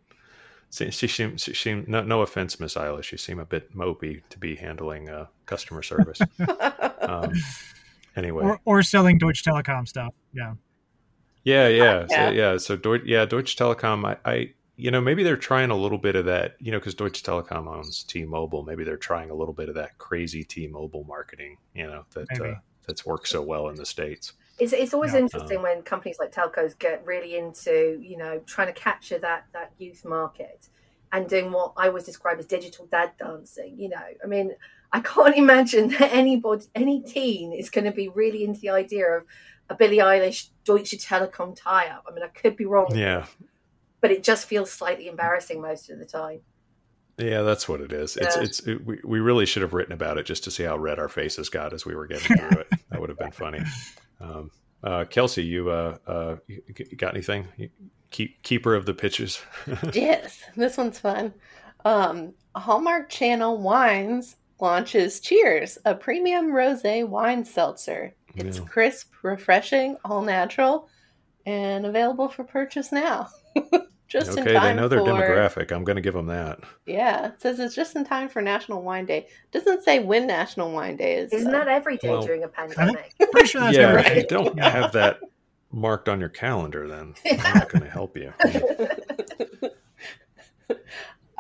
She, 0.71 0.89
she 0.91 1.07
seems. 1.07 1.43
She 1.43 1.53
seem. 1.53 1.85
No, 1.87 2.01
no 2.03 2.21
offense, 2.21 2.59
Miss 2.59 2.75
Eilish. 2.75 3.11
You 3.11 3.17
seem 3.17 3.39
a 3.39 3.45
bit 3.45 3.75
mopey 3.75 4.21
to 4.29 4.39
be 4.39 4.55
handling 4.55 5.09
uh, 5.09 5.27
customer 5.45 5.83
service. 5.83 6.21
um, 7.01 7.33
anyway, 8.15 8.43
Or, 8.43 8.59
or 8.65 8.83
selling 8.83 9.17
Deutsche 9.17 9.43
Telekom 9.43 9.87
stuff. 9.87 10.13
Yeah. 10.33 10.53
Yeah, 11.43 11.67
yeah, 11.67 11.83
Yeah. 11.83 12.07
So, 12.07 12.31
yeah. 12.31 12.57
So, 12.57 12.75
Deutsche, 12.75 13.05
yeah, 13.05 13.25
Deutsche 13.25 13.55
Telekom. 13.57 14.05
I, 14.05 14.29
I, 14.29 14.53
you 14.75 14.91
know, 14.91 15.01
maybe 15.01 15.23
they're 15.23 15.37
trying 15.37 15.69
a 15.71 15.75
little 15.75 15.97
bit 15.97 16.15
of 16.15 16.25
that. 16.25 16.55
You 16.59 16.71
know, 16.71 16.79
because 16.79 16.95
Deutsche 16.95 17.23
Telekom 17.23 17.67
owns 17.67 18.03
T-Mobile. 18.03 18.63
Maybe 18.63 18.83
they're 18.83 18.97
trying 18.97 19.29
a 19.29 19.35
little 19.35 19.53
bit 19.53 19.69
of 19.69 19.75
that 19.75 19.97
crazy 19.97 20.43
T-Mobile 20.43 21.03
marketing. 21.03 21.57
You 21.75 21.87
know, 21.87 22.05
that 22.13 22.41
uh, 22.41 22.55
that's 22.87 23.05
worked 23.05 23.27
so 23.27 23.41
well 23.41 23.69
in 23.69 23.75
the 23.75 23.85
states. 23.85 24.33
It's, 24.59 24.71
it's 24.71 24.93
always 24.93 25.13
Yeah. 25.13 25.19
interesting 25.19 25.61
when 25.61 25.81
companies 25.81 26.17
like 26.19 26.31
telcos 26.31 26.77
get 26.77 27.03
really 27.05 27.35
into 27.37 27.99
you 28.01 28.17
know 28.17 28.39
trying 28.45 28.67
to 28.67 28.73
capture 28.73 29.17
that 29.19 29.45
that 29.53 29.71
youth 29.79 30.05
market 30.05 30.69
and 31.11 31.27
doing 31.27 31.51
what 31.51 31.73
I 31.75 31.87
always 31.87 32.03
describe 32.03 32.39
as 32.39 32.45
digital 32.45 32.87
dad 32.87 33.11
dancing. 33.19 33.75
You 33.79 33.89
know, 33.89 34.01
I 34.23 34.27
mean, 34.27 34.53
I 34.93 34.99
can't 35.01 35.35
imagine 35.45 35.89
that 35.89 36.13
anybody, 36.13 36.65
any 36.75 37.01
teen, 37.01 37.51
is 37.51 37.69
going 37.69 37.85
to 37.85 37.91
be 37.91 38.07
really 38.09 38.43
into 38.45 38.61
the 38.61 38.69
idea 38.69 39.07
of 39.09 39.23
a 39.69 39.75
Billie 39.75 39.97
Eilish 39.97 40.49
Deutsche 40.65 40.91
Telekom 40.97 41.55
tie-up. 41.55 42.05
I 42.07 42.13
mean, 42.13 42.23
I 42.23 42.27
could 42.27 42.55
be 42.55 42.65
wrong, 42.65 42.95
Yeah, 42.95 43.25
but 44.01 44.11
it 44.11 44.23
just 44.23 44.45
feels 44.47 44.71
slightly 44.71 45.07
embarrassing 45.07 45.61
most 45.61 45.89
of 45.89 45.97
the 45.99 46.05
time. 46.05 46.41
yeah, 47.17 47.41
that's 47.41 47.67
what 47.67 47.81
it 47.81 47.91
is. 47.93 48.15
It's 48.17 48.35
Yeah. 48.35 48.43
it's 48.43 48.59
it, 48.67 48.85
we 48.85 48.99
we 49.03 49.19
really 49.19 49.45
should 49.45 49.61
have 49.61 49.73
written 49.73 49.93
about 49.93 50.17
it 50.17 50.25
just 50.25 50.43
to 50.45 50.51
see 50.51 50.63
how 50.63 50.77
red 50.77 50.99
our 50.99 51.09
faces 51.09 51.49
got 51.49 51.73
as 51.73 51.85
we 51.85 51.95
were 51.95 52.07
getting 52.07 52.37
through 52.37 52.59
it. 52.61 52.67
That 52.89 52.99
would 53.01 53.09
have 53.09 53.17
been 53.17 53.31
funny. 53.31 53.59
Um, 54.21 54.51
uh, 54.83 55.05
Kelsey, 55.05 55.43
you 55.43 55.69
uh, 55.69 55.97
uh, 56.05 56.35
you 56.47 56.61
you 56.77 56.97
got 56.97 57.13
anything? 57.15 57.47
Keep 58.11 58.43
keeper 58.43 58.75
of 58.75 58.85
the 58.85 58.93
pitches. 58.93 59.41
yes, 59.93 60.43
this 60.55 60.77
one's 60.77 60.99
fun. 60.99 61.33
Um, 61.85 62.33
Hallmark 62.55 63.09
Channel 63.09 63.57
Wines 63.59 64.35
launches 64.59 65.19
Cheers, 65.19 65.77
a 65.85 65.95
premium 65.95 66.47
rosé 66.51 67.07
wine 67.07 67.43
seltzer. 67.43 68.13
It's 68.35 68.57
Yeah. 68.57 68.65
crisp, 68.65 69.11
refreshing, 69.21 69.97
all 70.05 70.21
natural, 70.21 70.89
and 71.45 71.85
available 71.85 72.29
for 72.29 72.43
purchase 72.43 72.91
now. 72.91 73.29
just 74.07 74.37
in 74.37 74.43
okay, 74.43 74.53
time 74.53 74.75
they 74.75 74.81
know 74.81 74.87
their 74.87 74.99
for, 74.99 75.05
demographic. 75.07 75.71
I'm 75.71 75.83
going 75.83 75.95
to 75.95 76.01
give 76.01 76.13
them 76.13 76.27
that. 76.27 76.59
Yeah, 76.85 77.27
it 77.27 77.41
says 77.41 77.59
it's 77.59 77.75
just 77.75 77.95
in 77.95 78.05
time 78.05 78.29
for 78.29 78.41
National 78.41 78.81
Wine 78.81 79.05
Day. 79.05 79.27
Doesn't 79.51 79.83
say 79.83 79.99
when 79.99 80.27
National 80.27 80.71
Wine 80.71 80.95
Day 80.97 81.15
is. 81.15 81.33
Isn't 81.33 81.51
though. 81.51 81.57
that 81.59 81.67
every 81.67 81.97
day 81.97 82.09
Well, 82.09 82.25
during 82.25 82.43
a 82.43 82.47
pandemic? 82.59 83.13
Pretty 83.31 83.47
sure 83.47 83.61
that's 83.61 83.75
yeah, 83.75 83.89
every 83.89 84.01
if 84.01 84.15
you 84.17 84.27
don't 84.27 84.59
have 84.59 84.91
that 84.93 85.19
marked 85.71 86.07
on 86.07 86.19
your 86.19 86.29
calendar, 86.29 86.87
then 86.87 87.15
I'm 87.29 87.53
not 87.55 87.69
going 87.69 87.83
to 87.83 87.89
help 87.89 88.15
you. 88.15 88.31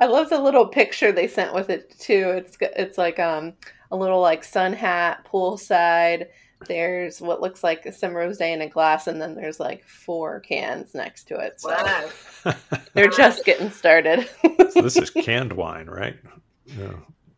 I 0.03 0.07
love 0.07 0.29
the 0.29 0.41
little 0.41 0.67
picture 0.67 1.13
they 1.13 1.27
sent 1.29 1.53
with 1.53 1.69
it 1.69 1.97
too. 1.97 2.33
It's 2.35 2.57
it's 2.59 2.97
like 2.97 3.19
um 3.19 3.53
a 3.89 3.95
little 3.95 4.19
like 4.19 4.43
sun 4.43 4.73
hat 4.73 5.25
poolside. 5.31 6.27
There's 6.67 7.21
what 7.21 7.39
looks 7.41 7.63
like 7.63 7.93
some 7.93 8.11
rosé 8.11 8.53
in 8.53 8.61
a 8.61 8.67
glass, 8.67 9.07
and 9.07 9.21
then 9.21 9.35
there's 9.35 9.59
like 9.61 9.85
four 9.85 10.41
cans 10.41 10.93
next 10.93 11.23
to 11.29 11.35
it. 11.39 11.61
So 11.61 11.69
Wow. 11.69 12.53
they're 12.93 13.07
just 13.09 13.45
getting 13.45 13.69
started. 13.69 14.29
so 14.71 14.81
this 14.81 14.97
is 14.97 15.09
canned 15.25 15.53
wine, 15.53 15.87
right? 15.87 16.17
Yeah, 16.65 16.93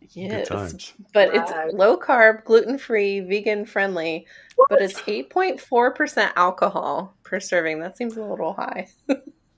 yes, 0.09 0.47
Good 0.49 0.55
times. 0.57 0.93
but 1.13 1.33
Wow. 1.33 1.41
it's 1.65 1.73
low 1.75 1.97
carb, 1.97 2.45
gluten 2.45 2.79
free, 2.79 3.19
vegan 3.19 3.65
friendly. 3.65 4.25
But 4.69 4.81
it's 4.81 5.01
eight 5.07 5.29
point 5.29 5.59
four 5.61 5.91
percent 5.93 6.31
alcohol 6.35 7.13
per 7.23 7.39
serving. 7.39 7.79
That 7.79 7.95
seems 7.97 8.17
a 8.17 8.23
little 8.23 8.53
high. 8.53 8.87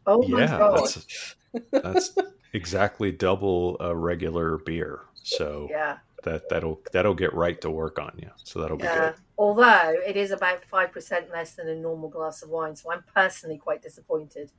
oh 0.06 0.28
my 0.28 0.40
yeah, 0.42 0.58
god. 0.58 0.78
that's 0.80 1.36
that's 1.72 2.16
exactly 2.58 3.12
double 3.12 3.78
a 3.80 3.96
regular 3.96 4.58
beer. 4.58 5.02
So 5.24 5.68
Yeah. 5.72 5.98
that 6.24 6.50
that'll 6.50 6.82
that'll 6.92 7.16
get 7.16 7.34
right 7.34 7.60
to 7.62 7.70
work 7.70 8.00
on 8.00 8.14
you. 8.22 8.30
So 8.44 8.60
that'll 8.60 8.78
be 8.78 8.88
good. 8.88 9.14
Although 9.38 9.96
it 10.06 10.18
is 10.18 10.32
about 10.32 10.66
five 10.66 10.92
percent 10.92 11.30
less 11.32 11.54
than 11.54 11.70
a 11.70 11.76
normal 11.76 12.10
glass 12.10 12.42
of 12.44 12.50
wine, 12.50 12.76
so 12.76 12.92
I'm 12.92 13.04
personally 13.14 13.58
quite 13.58 13.82
disappointed. 13.82 14.52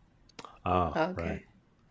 Ah, 0.64 1.10
Okay. 1.10 1.22
right. 1.22 1.42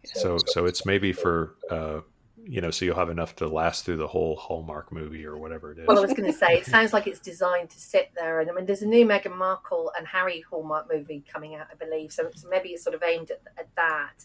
So 0.05 0.39
so 0.47 0.65
it's 0.65 0.85
maybe 0.85 1.11
for 1.13 1.55
uh, 1.69 1.99
you 2.43 2.61
know, 2.61 2.71
so 2.71 2.85
you'll 2.85 2.95
have 2.95 3.09
enough 3.09 3.35
to 3.37 3.47
last 3.47 3.83
through 3.83 3.97
the 3.97 4.07
whole 4.07 4.35
Hallmark 4.35 4.91
movie 4.91 5.25
or 5.25 5.37
whatever 5.37 5.71
it 5.71 5.79
is. 5.79 5.87
Well, 5.87 5.97
I 5.97 6.01
was 6.01 6.13
going 6.13 6.31
to 6.31 6.37
say, 6.37 6.53
it 6.53 6.65
sounds 6.65 6.93
like 6.93 7.07
it's 7.07 7.19
designed 7.19 7.69
to 7.71 7.79
sit 7.79 8.11
there. 8.15 8.39
And 8.39 8.49
I 8.49 8.53
mean, 8.53 8.65
there's 8.65 8.83
a 8.83 8.87
new 8.87 9.05
Meghan 9.05 9.35
Markle 9.35 9.91
and 9.97 10.07
Harry 10.07 10.45
Hallmark 10.49 10.87
movie 10.89 11.23
coming 11.33 11.55
out, 11.55 11.67
I 11.71 11.75
believe. 11.75 12.11
So, 12.13 12.29
so 12.35 12.47
maybe 12.47 12.69
it's 12.69 12.83
sort 12.83 12.95
of 12.95 13.03
aimed 13.03 13.31
at, 13.31 13.41
at 13.57 13.67
that. 13.75 14.23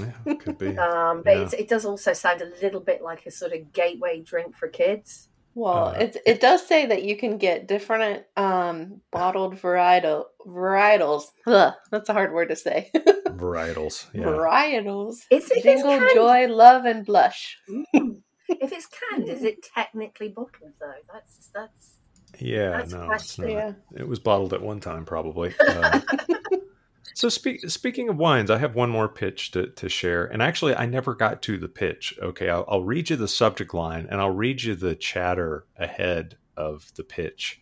Yeah, 0.00 0.34
could 0.34 0.58
be. 0.58 0.76
Um, 0.78 1.22
but 1.24 1.36
Yeah. 1.36 1.42
it's, 1.42 1.52
it 1.54 1.68
does 1.68 1.84
also 1.84 2.12
sound 2.12 2.40
a 2.42 2.50
little 2.62 2.80
bit 2.80 3.02
like 3.02 3.26
a 3.26 3.30
sort 3.30 3.52
of 3.52 3.72
gateway 3.72 4.20
drink 4.20 4.56
for 4.56 4.68
kids. 4.68 5.28
Well, 5.54 5.88
Uh, 5.88 5.92
it 5.98 6.16
it 6.24 6.40
does 6.40 6.64
say 6.66 6.86
that 6.86 7.02
you 7.02 7.16
can 7.16 7.36
get 7.38 7.66
different 7.66 8.24
um, 8.36 9.00
bottled 9.10 9.56
varietal 9.56 10.26
varietals. 10.46 11.24
Ugh, 11.46 11.72
that's 11.90 12.08
a 12.08 12.12
hard 12.12 12.32
word 12.32 12.48
to 12.50 12.56
say. 12.56 12.90
Varietals. 12.94 14.06
Yeah. 14.12 14.24
Varietals. 14.26 15.16
It's, 15.30 15.50
it's 15.50 15.62
Jingle, 15.62 15.98
canned. 15.98 16.10
joy, 16.14 16.46
love, 16.48 16.84
and 16.84 17.04
blush. 17.04 17.58
Mm. 17.68 18.22
If 18.50 18.72
it's 18.72 18.86
canned, 18.86 19.28
is 19.28 19.42
it 19.42 19.62
technically 19.74 20.28
bottled 20.28 20.72
though? 20.80 20.94
That's 21.12 21.50
that's 21.54 21.98
Yeah, 22.40 22.70
That's 22.70 22.92
no, 22.94 23.10
it's 23.12 23.38
not. 23.38 23.50
Yeah. 23.50 23.72
It 23.94 24.08
was 24.08 24.20
bottled 24.20 24.54
at 24.54 24.62
one 24.62 24.80
time, 24.80 25.04
probably. 25.04 25.54
Um, 25.60 26.02
so, 27.14 27.28
speak, 27.28 27.68
speaking 27.70 28.08
of 28.08 28.16
wines, 28.16 28.50
I 28.50 28.58
have 28.58 28.74
one 28.74 28.90
more 28.90 29.08
pitch 29.08 29.50
to, 29.52 29.68
to 29.68 29.88
share. 29.88 30.24
And 30.26 30.40
actually, 30.42 30.74
I 30.74 30.86
never 30.86 31.14
got 31.14 31.42
to 31.42 31.58
the 31.58 31.68
pitch. 31.68 32.14
Okay, 32.22 32.48
I'll, 32.48 32.64
I'll 32.68 32.84
read 32.84 33.10
you 33.10 33.16
the 33.16 33.28
subject 33.28 33.74
line 33.74 34.06
and 34.10 34.20
I'll 34.20 34.30
read 34.30 34.62
you 34.62 34.74
the 34.74 34.94
chatter 34.94 35.64
ahead 35.76 36.36
of 36.56 36.92
the 36.96 37.04
pitch. 37.04 37.60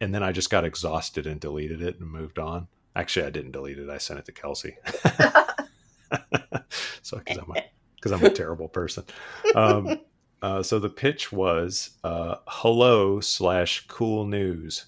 And 0.00 0.14
then 0.14 0.22
I 0.22 0.32
just 0.32 0.50
got 0.50 0.64
exhausted 0.64 1.26
and 1.26 1.40
deleted 1.40 1.80
it 1.82 2.00
and 2.00 2.10
moved 2.10 2.38
on. 2.38 2.68
Actually, 2.96 3.26
I 3.26 3.30
didn't 3.30 3.52
delete 3.52 3.78
it. 3.78 3.88
I 3.88 3.98
sent 3.98 4.18
it 4.20 4.26
to 4.26 4.32
Kelsey. 4.32 4.76
so, 7.02 7.18
because 7.18 7.38
I'm, 7.38 7.50
a- 7.56 7.64
'cause 8.00 8.12
I'm 8.12 8.24
a 8.24 8.30
terrible 8.30 8.68
person. 8.68 9.04
Um, 9.54 10.00
uh, 10.42 10.62
so 10.62 10.78
the 10.78 10.88
pitch 10.90 11.30
was 11.32 11.90
uh, 12.04 12.36
hello 12.46 13.20
slash 13.20 13.86
cool 13.86 14.26
news. 14.26 14.86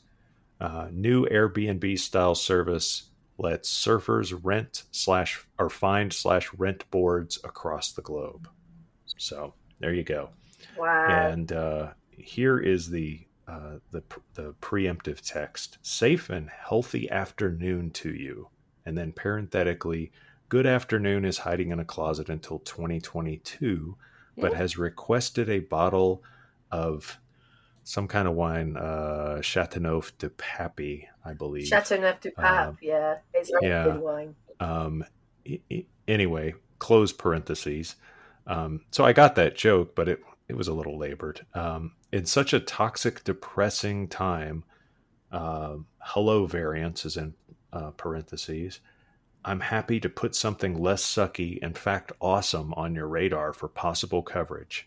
Uh, 0.61 0.89
new 0.93 1.27
Airbnb 1.27 1.99
style 1.99 2.35
service 2.35 3.05
lets 3.39 3.73
surfers 3.73 4.39
rent 4.43 4.85
slash 4.93 5.45
or 5.59 5.69
find 5.69 6.13
slash 6.13 6.53
rent 6.55 6.89
boards 6.91 7.39
across 7.45 7.93
the 7.93 8.03
globe. 8.03 8.49
So 9.17 9.55
there 9.81 9.93
you 9.93 10.05
go. 10.05 10.31
wow. 10.77 11.07
And 11.09 11.53
uh, 11.53 11.89
here 12.11 12.59
is 12.59 12.91
the 12.91 13.27
uh, 13.47 13.77
the 13.91 14.03
the 14.35 14.55
preemptive 14.61 15.21
text: 15.21 15.79
"Safe 15.83 16.31
and 16.31 16.49
healthy 16.49 17.11
afternoon 17.11 17.91
to 17.93 18.15
you." 18.15 18.49
And 18.87 18.97
then 18.97 19.13
parenthetically, 19.13 20.13
"Good 20.49 20.67
afternoon 20.67 21.25
is 21.25 21.39
hiding 21.39 21.71
in 21.71 21.81
a 21.81 21.85
closet 21.85 22.29
until 22.29 22.61
2022, 22.61 23.97
but 24.37 24.55
has 24.55 24.79
requested 24.79 25.49
a 25.49 25.61
bottle 25.61 26.23
of 26.71 27.19
some 27.85 28.09
kind 28.09 28.27
of 28.27 28.35
wine, 28.35 28.77
uh, 28.77 29.41
Chateauneuf 29.41 30.17
de 30.19 30.31
Pape, 30.31 31.07
I 31.25 31.33
believe." 31.35 31.67
Chateauneuf 31.67 32.21
du 32.21 32.31
Pape, 32.33 32.45
Um, 32.45 32.79
yeah, 32.81 33.19
it's 33.33 33.51
very 33.51 33.69
yeah. 33.73 33.85
good 33.85 34.01
wine. 34.01 34.35
Um, 34.61 35.05
anyway, 36.09 36.55
close 36.79 37.13
parentheses. 37.13 37.97
Um, 38.47 38.81
so 38.91 39.05
I 39.05 39.13
got 39.13 39.37
that 39.37 39.55
joke, 39.57 39.95
but 39.95 40.09
it 40.09 40.21
it 40.49 40.57
was 40.57 40.69
a 40.69 40.75
little 40.75 40.99
labored. 40.99 41.47
Um, 41.55 41.93
in 42.13 42.27
such 42.27 42.53
a 42.53 42.61
toxic, 42.61 43.25
depressing 43.25 44.09
time, 44.09 44.65
um, 45.33 45.87
hello 46.01 46.47
variance 46.47 47.05
is 47.07 47.17
in 47.17 47.35
uh, 47.73 47.91
parentheses. 47.93 48.81
I'm 49.45 49.61
happy 49.61 50.01
to 50.01 50.09
put 50.09 50.35
something 50.35 50.81
less 50.81 51.05
sucky, 51.05 51.59
in 51.59 51.75
fact, 51.75 52.13
awesome, 52.21 52.73
on 52.75 52.95
your 52.95 53.09
radar 53.09 53.53
for 53.53 53.69
possible 53.69 54.23
coverage. 54.23 54.87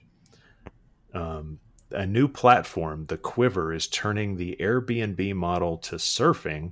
Um, 1.13 1.59
a 1.91 2.05
new 2.05 2.27
platform, 2.27 3.05
the 3.07 3.17
Quiver, 3.17 3.73
is 3.73 3.87
turning 3.87 4.35
the 4.35 4.57
Airbnb 4.59 5.35
model 5.35 5.77
to 5.79 5.95
surfing 5.95 6.71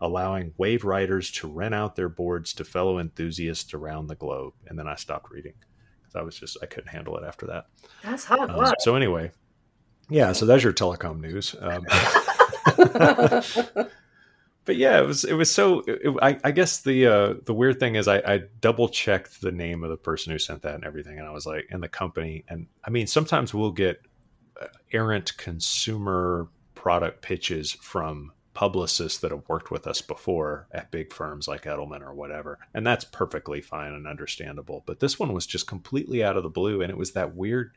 allowing 0.00 0.54
wave 0.56 0.84
riders 0.84 1.30
to 1.30 1.48
rent 1.48 1.74
out 1.74 1.96
their 1.96 2.08
boards 2.08 2.52
to 2.54 2.64
fellow 2.64 2.98
enthusiasts 2.98 3.74
around 3.74 4.06
the 4.06 4.14
globe. 4.14 4.54
And 4.66 4.78
then 4.78 4.86
I 4.86 4.94
stopped 4.94 5.30
reading 5.30 5.54
because 6.00 6.16
I 6.16 6.22
was 6.22 6.38
just 6.38 6.56
I 6.62 6.66
couldn't 6.66 6.88
handle 6.88 7.16
it 7.16 7.24
after 7.24 7.46
that. 7.46 7.66
That's 8.02 8.24
hard 8.24 8.50
Um, 8.50 8.72
so 8.78 8.94
anyway, 8.94 9.32
yeah. 10.08 10.32
So 10.32 10.46
there's 10.46 10.62
your 10.62 10.72
telecom 10.72 11.20
news. 11.20 11.54
Um, 11.60 11.84
but 14.64 14.76
yeah, 14.76 15.00
it 15.00 15.06
was 15.06 15.24
it 15.24 15.34
was 15.34 15.52
so. 15.52 15.80
It, 15.86 16.14
I, 16.22 16.38
I 16.44 16.50
guess 16.52 16.80
the 16.80 17.06
uh, 17.06 17.34
the 17.44 17.54
weird 17.54 17.80
thing 17.80 17.96
is 17.96 18.06
I, 18.06 18.18
I 18.18 18.42
double 18.60 18.88
checked 18.88 19.40
the 19.40 19.52
name 19.52 19.82
of 19.82 19.90
the 19.90 19.96
person 19.96 20.32
who 20.32 20.38
sent 20.38 20.62
that 20.62 20.74
and 20.74 20.84
everything, 20.84 21.18
and 21.18 21.26
I 21.26 21.32
was 21.32 21.46
like, 21.46 21.66
and 21.70 21.82
the 21.82 21.88
company, 21.88 22.44
and 22.48 22.68
I 22.84 22.90
mean, 22.90 23.06
sometimes 23.06 23.52
we'll 23.52 23.72
get 23.72 24.00
errant 24.92 25.36
consumer 25.36 26.48
product 26.74 27.22
pitches 27.22 27.72
from 27.72 28.32
publicists 28.54 29.18
that 29.20 29.30
have 29.30 29.48
worked 29.48 29.70
with 29.70 29.86
us 29.86 30.00
before 30.00 30.66
at 30.72 30.90
big 30.90 31.12
firms 31.12 31.46
like 31.46 31.62
Edelman 31.62 32.02
or 32.02 32.12
whatever, 32.12 32.58
and 32.74 32.86
that's 32.86 33.04
perfectly 33.04 33.60
fine 33.60 33.92
and 33.92 34.06
understandable. 34.06 34.82
But 34.86 35.00
this 35.00 35.18
one 35.18 35.32
was 35.32 35.46
just 35.46 35.66
completely 35.66 36.24
out 36.24 36.36
of 36.36 36.42
the 36.42 36.48
blue, 36.48 36.82
and 36.82 36.90
it 36.90 36.96
was 36.96 37.12
that 37.12 37.34
weird 37.34 37.76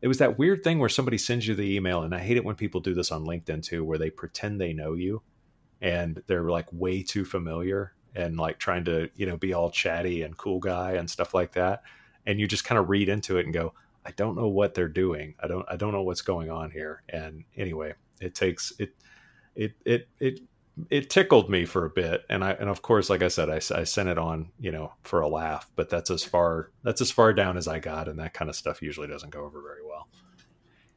it 0.00 0.08
was 0.08 0.18
that 0.18 0.38
weird 0.38 0.62
thing 0.62 0.78
where 0.78 0.88
somebody 0.88 1.18
sends 1.18 1.46
you 1.46 1.54
the 1.54 1.76
email. 1.76 2.02
And 2.02 2.14
i 2.14 2.18
hate 2.18 2.36
it 2.36 2.44
when 2.44 2.56
people 2.56 2.80
do 2.80 2.94
this 2.94 3.12
on 3.12 3.24
linkedin 3.24 3.62
too 3.62 3.84
where 3.84 3.98
they 3.98 4.10
pretend 4.10 4.60
they 4.60 4.72
know 4.72 4.94
you 4.94 5.22
and 5.80 6.22
they're 6.26 6.50
like 6.50 6.66
way 6.72 7.02
too 7.02 7.24
familiar 7.24 7.92
and 8.14 8.36
like 8.36 8.58
trying 8.58 8.84
to 8.84 9.10
you 9.14 9.26
know 9.26 9.36
be 9.36 9.52
all 9.52 9.70
chatty 9.70 10.22
and 10.22 10.36
cool 10.36 10.58
guy 10.58 10.92
and 10.92 11.08
stuff 11.08 11.34
like 11.34 11.52
that. 11.52 11.82
And 12.26 12.38
you 12.38 12.46
just 12.46 12.64
kind 12.64 12.78
of 12.78 12.90
read 12.90 13.08
into 13.08 13.38
it 13.38 13.44
and 13.46 13.54
go 13.54 13.72
i 14.08 14.10
don't 14.12 14.36
know 14.36 14.48
what 14.48 14.74
they're 14.74 14.88
doing. 14.88 15.34
I 15.38 15.46
don't 15.46 15.66
i 15.68 15.76
don't 15.76 15.92
know 15.92 16.02
what's 16.02 16.22
going 16.22 16.50
on 16.50 16.70
here. 16.70 17.02
And 17.10 17.44
anyway 17.56 17.92
it 18.20 18.34
takes 18.34 18.72
it 18.78 18.94
it 19.54 19.74
it 19.84 20.08
it 20.18 20.40
it 20.90 21.10
tickled 21.10 21.50
me 21.50 21.66
for 21.66 21.84
a 21.84 21.90
bit. 21.90 22.22
And 22.30 22.42
i 22.42 22.52
and 22.52 22.70
of 22.70 22.80
course 22.80 23.10
like 23.10 23.22
i 23.22 23.28
said 23.28 23.50
I, 23.50 23.56
I 23.78 23.84
sent 23.84 24.08
it 24.08 24.18
on 24.18 24.50
you 24.58 24.72
know 24.72 24.94
for 25.02 25.20
a 25.20 25.28
laugh 25.28 25.70
but 25.76 25.90
that's 25.90 26.10
as 26.10 26.24
far 26.24 26.70
that's 26.82 27.02
as 27.02 27.10
far 27.10 27.34
down 27.34 27.58
as 27.58 27.68
i 27.68 27.78
got. 27.78 28.08
And 28.08 28.18
that 28.18 28.32
kind 28.32 28.48
of 28.48 28.56
stuff 28.56 28.80
usually 28.80 29.08
doesn't 29.08 29.30
go 29.30 29.44
over 29.44 29.60
very 29.60 29.84
well. 29.86 30.08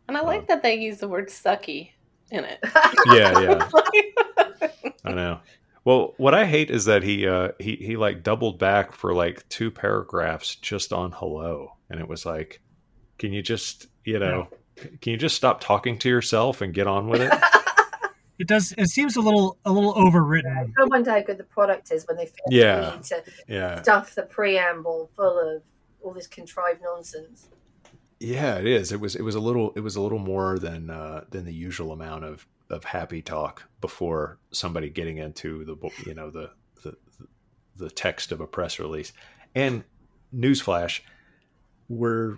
And 0.07 0.17
I 0.17 0.21
like 0.21 0.47
that 0.47 0.63
they 0.63 0.75
use 0.75 0.99
the 0.99 1.09
word 1.09 1.27
sucky 1.27 1.91
in 2.31 2.45
it. 2.45 2.59
yeah 3.07 3.39
yeah. 3.41 3.69
I 5.03 5.13
know. 5.13 5.39
Well, 5.83 6.13
what 6.17 6.35
I 6.35 6.45
hate 6.45 6.69
is 6.69 6.85
that 6.85 7.03
he 7.03 7.27
uh 7.27 7.49
he 7.59 7.75
he 7.75 7.97
like 7.97 8.23
doubled 8.23 8.57
back 8.59 8.93
for 8.93 9.13
like 9.13 9.47
two 9.49 9.71
paragraphs 9.71 10.55
just 10.55 10.93
on 10.93 11.11
hello. 11.11 11.75
And 11.89 11.99
it 11.99 12.07
was 12.07 12.25
like 12.25 12.61
can 13.21 13.31
you 13.33 13.43
just, 13.43 13.85
you 14.03 14.17
know, 14.17 14.47
can 14.99 15.11
you 15.11 15.17
just 15.17 15.35
stop 15.35 15.61
talking 15.61 15.97
to 15.99 16.09
yourself 16.09 16.59
and 16.61 16.73
get 16.73 16.87
on 16.87 17.07
with 17.07 17.21
it? 17.21 17.31
It 18.39 18.47
does. 18.47 18.73
It 18.75 18.87
seems 18.87 19.17
a 19.17 19.21
little 19.21 19.59
a 19.65 19.71
little 19.71 19.93
overwritten. 19.93 20.71
I 20.79 20.85
wonder 20.85 21.11
how 21.11 21.21
good 21.21 21.37
the 21.37 21.43
product 21.43 21.91
is 21.91 22.07
when 22.07 22.17
they 22.17 22.25
feel 22.25 22.45
Yeah. 22.49 22.97
to 23.09 23.23
Yeah. 23.47 23.79
stuff 23.83 24.15
the 24.15 24.23
preamble 24.23 25.11
full 25.15 25.57
of 25.57 25.61
all 26.01 26.11
this 26.11 26.25
contrived 26.25 26.81
nonsense. 26.81 27.49
Yeah, 28.19 28.55
it 28.57 28.65
is. 28.65 28.91
It 28.91 28.99
was 28.99 29.15
it 29.15 29.21
was 29.21 29.35
a 29.35 29.39
little 29.39 29.73
it 29.75 29.81
was 29.81 29.95
a 29.95 30.01
little 30.01 30.17
more 30.17 30.57
than 30.57 30.89
uh 30.89 31.25
than 31.29 31.45
the 31.45 31.53
usual 31.53 31.91
amount 31.91 32.23
of 32.23 32.47
of 32.71 32.83
happy 32.83 33.21
talk 33.21 33.67
before 33.79 34.39
somebody 34.49 34.89
getting 34.89 35.19
into 35.19 35.63
the 35.63 35.75
bo- 35.75 35.91
you 36.07 36.15
know 36.15 36.31
the 36.31 36.49
the 36.81 36.95
the 37.75 37.91
text 37.91 38.31
of 38.31 38.41
a 38.41 38.47
press 38.47 38.79
release. 38.79 39.13
And 39.53 39.83
newsflash, 40.35 41.01
we're 41.89 42.37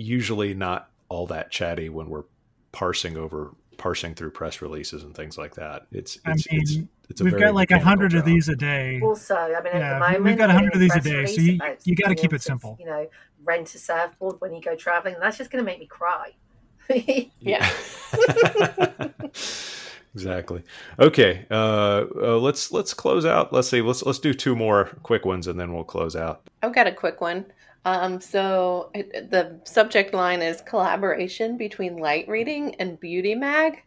usually 0.00 0.54
not 0.54 0.90
all 1.08 1.26
that 1.28 1.50
chatty 1.50 1.88
when 1.88 2.08
we're 2.08 2.24
parsing 2.72 3.16
over 3.16 3.54
parsing 3.76 4.14
through 4.14 4.30
press 4.30 4.60
releases 4.60 5.02
and 5.04 5.14
things 5.14 5.38
like 5.38 5.54
that. 5.54 5.86
It's 5.90 6.18
I 6.24 6.32
it's 6.32 6.46
it's, 6.50 6.76
mean, 6.76 6.88
it's 7.08 7.20
a 7.20 7.24
We've 7.24 7.32
very 7.32 7.44
got 7.44 7.54
like 7.54 7.70
a 7.70 7.78
hundred 7.78 8.14
of 8.14 8.24
these 8.24 8.48
a 8.48 8.56
day. 8.56 9.00
Also, 9.02 9.34
I 9.34 9.48
mean, 9.62 9.72
at 9.72 9.78
Yeah, 9.80 10.12
the 10.16 10.22
we've 10.22 10.36
got 10.36 10.50
a 10.50 10.54
100 10.54 10.74
of 10.74 10.80
these 10.80 10.94
a 10.94 11.00
day, 11.00 11.26
so 11.26 11.40
you- 11.40 11.58
you 11.84 11.96
gotta 11.96 12.14
keep 12.14 12.32
it 12.32 12.42
simple. 12.42 12.76
You 12.78 12.86
know, 12.86 13.08
rent 13.44 13.74
a 13.74 13.78
surfboard 13.78 14.40
when 14.40 14.54
you 14.54 14.60
go 14.60 14.76
traveling. 14.76 15.16
That's 15.20 15.38
just 15.38 15.50
going 15.50 15.64
to 15.64 15.66
make 15.66 15.80
me 15.80 15.86
cry. 15.86 16.32
Yeah. 17.40 17.70
exactly. 20.14 20.62
Okay. 20.98 21.46
Uh, 21.50 22.04
uh, 22.20 22.38
let's 22.38 22.72
let's 22.72 22.92
close 22.94 23.24
out. 23.24 23.52
Let's 23.52 23.68
see. 23.68 23.80
Let's 23.80 24.02
let's 24.04 24.18
do 24.18 24.34
two 24.34 24.56
more 24.56 24.86
quick 25.04 25.24
ones, 25.24 25.46
and 25.46 25.58
then 25.58 25.72
we'll 25.72 25.84
close 25.84 26.16
out. 26.16 26.48
I've 26.62 26.74
got 26.74 26.86
a 26.88 26.92
quick 26.92 27.20
one. 27.20 27.46
Um, 27.84 28.20
so 28.20 28.90
it, 28.94 29.30
the 29.30 29.60
subject 29.64 30.12
line 30.12 30.42
is 30.42 30.60
collaboration 30.62 31.56
between 31.56 31.96
light 31.96 32.28
reading 32.28 32.74
and 32.76 33.00
Beauty 33.00 33.34
Mag. 33.34 33.82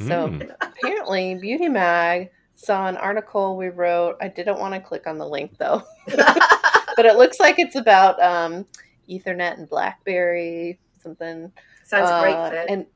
So 0.00 0.28
Mm. 0.28 0.54
apparently, 0.60 1.34
Beauty 1.36 1.68
Mag 1.68 2.30
saw 2.56 2.86
an 2.88 2.96
article 2.96 3.56
we 3.56 3.68
wrote. 3.68 4.16
I 4.20 4.28
didn't 4.28 4.58
want 4.58 4.74
to 4.74 4.80
click 4.80 5.06
on 5.06 5.18
the 5.18 5.28
link 5.28 5.56
though, 5.58 5.82
but 6.16 7.06
it 7.06 7.16
looks 7.16 7.38
like 7.38 7.58
it's 7.58 7.76
about 7.76 8.20
um, 8.20 8.66
Ethernet 9.08 9.58
and 9.58 9.68
BlackBerry 9.68 10.78
something. 11.00 11.52
Sounds 11.84 12.10
Uh, 12.10 12.20
great 12.20 12.50
fit. 12.50 12.70
And 12.70 12.86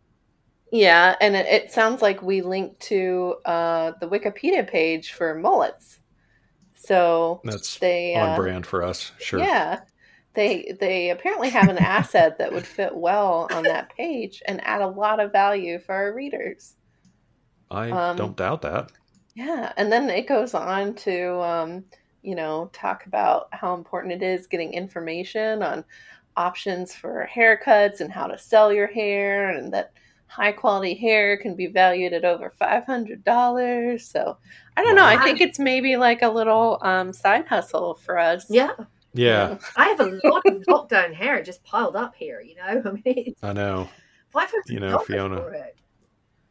yeah, 0.72 1.14
and 1.20 1.36
it, 1.36 1.46
it 1.46 1.72
sounds 1.72 2.02
like 2.02 2.22
we 2.22 2.40
linked 2.42 2.80
to 2.80 3.36
uh, 3.44 3.92
the 4.00 4.08
Wikipedia 4.08 4.68
page 4.68 5.12
for 5.12 5.34
mullets. 5.34 6.00
So 6.74 7.40
That's 7.44 7.78
they 7.78 8.14
on 8.16 8.30
uh, 8.30 8.36
brand 8.36 8.66
for 8.66 8.82
us. 8.82 9.12
Sure. 9.18 9.40
yeah, 9.40 9.80
they 10.36 10.76
they 10.80 11.10
apparently 11.10 11.50
have 11.50 11.68
an 11.68 11.78
asset 11.78 12.38
that 12.38 12.52
would 12.52 12.66
fit 12.66 12.94
well 12.96 13.48
on 13.52 13.66
that 13.66 13.90
page 13.96 14.42
and 14.46 14.64
add 14.64 14.82
a 14.82 14.88
lot 14.88 15.20
of 15.20 15.32
value 15.32 15.80
for 15.80 15.94
our 15.94 16.14
readers. 16.14 16.76
I 17.70 17.92
Um, 17.92 18.16
don't 18.16 18.36
doubt 18.36 18.62
that. 18.62 18.92
Yeah, 19.34 19.72
and 19.76 19.92
then 19.92 20.08
it 20.10 20.26
goes 20.28 20.54
on 20.54 20.94
to 20.96 21.40
um, 21.42 21.84
you 22.22 22.34
know 22.34 22.70
talk 22.72 23.06
about 23.06 23.48
how 23.52 23.74
important 23.74 24.14
it 24.14 24.22
is 24.22 24.46
getting 24.46 24.72
information 24.72 25.62
on 25.62 25.84
options 26.36 26.94
for 26.94 27.28
haircuts 27.34 28.00
and 28.00 28.12
how 28.12 28.26
to 28.28 28.38
sell 28.38 28.72
your 28.72 28.86
hair, 28.88 29.50
and 29.50 29.72
that 29.74 29.92
high 30.28 30.52
quality 30.52 30.94
hair 30.94 31.36
can 31.36 31.54
be 31.56 31.66
valued 31.68 32.12
at 32.12 32.24
over 32.24 32.50
five 32.50 32.84
hundred 32.86 33.24
dollars. 33.24 34.06
So 34.08 34.38
I 34.76 34.82
don't 34.84 34.96
know. 34.96 35.04
I 35.06 35.18
think 35.18 35.40
it's 35.40 35.58
maybe 35.58 35.96
like 35.96 36.22
a 36.22 36.28
little 36.30 36.78
um, 36.82 37.12
side 37.12 37.46
hustle 37.46 37.94
for 37.94 38.18
us. 38.18 38.46
yeah, 38.50 38.74
Yeah, 39.16 39.58
I 39.76 39.88
have 39.88 40.00
a 40.00 40.20
lot 40.24 40.42
of 40.46 40.62
lockdown 40.68 41.14
hair 41.14 41.42
just 41.42 41.64
piled 41.64 41.96
up 41.96 42.14
here. 42.14 42.40
You 42.40 42.56
know, 42.56 42.82
I 42.90 42.90
mean, 43.04 43.34
I 43.42 43.52
know. 43.52 43.88
five 44.30 44.50
hundred 44.50 44.64
You 44.68 44.80
know, 44.80 44.98
Fiona. 44.98 45.44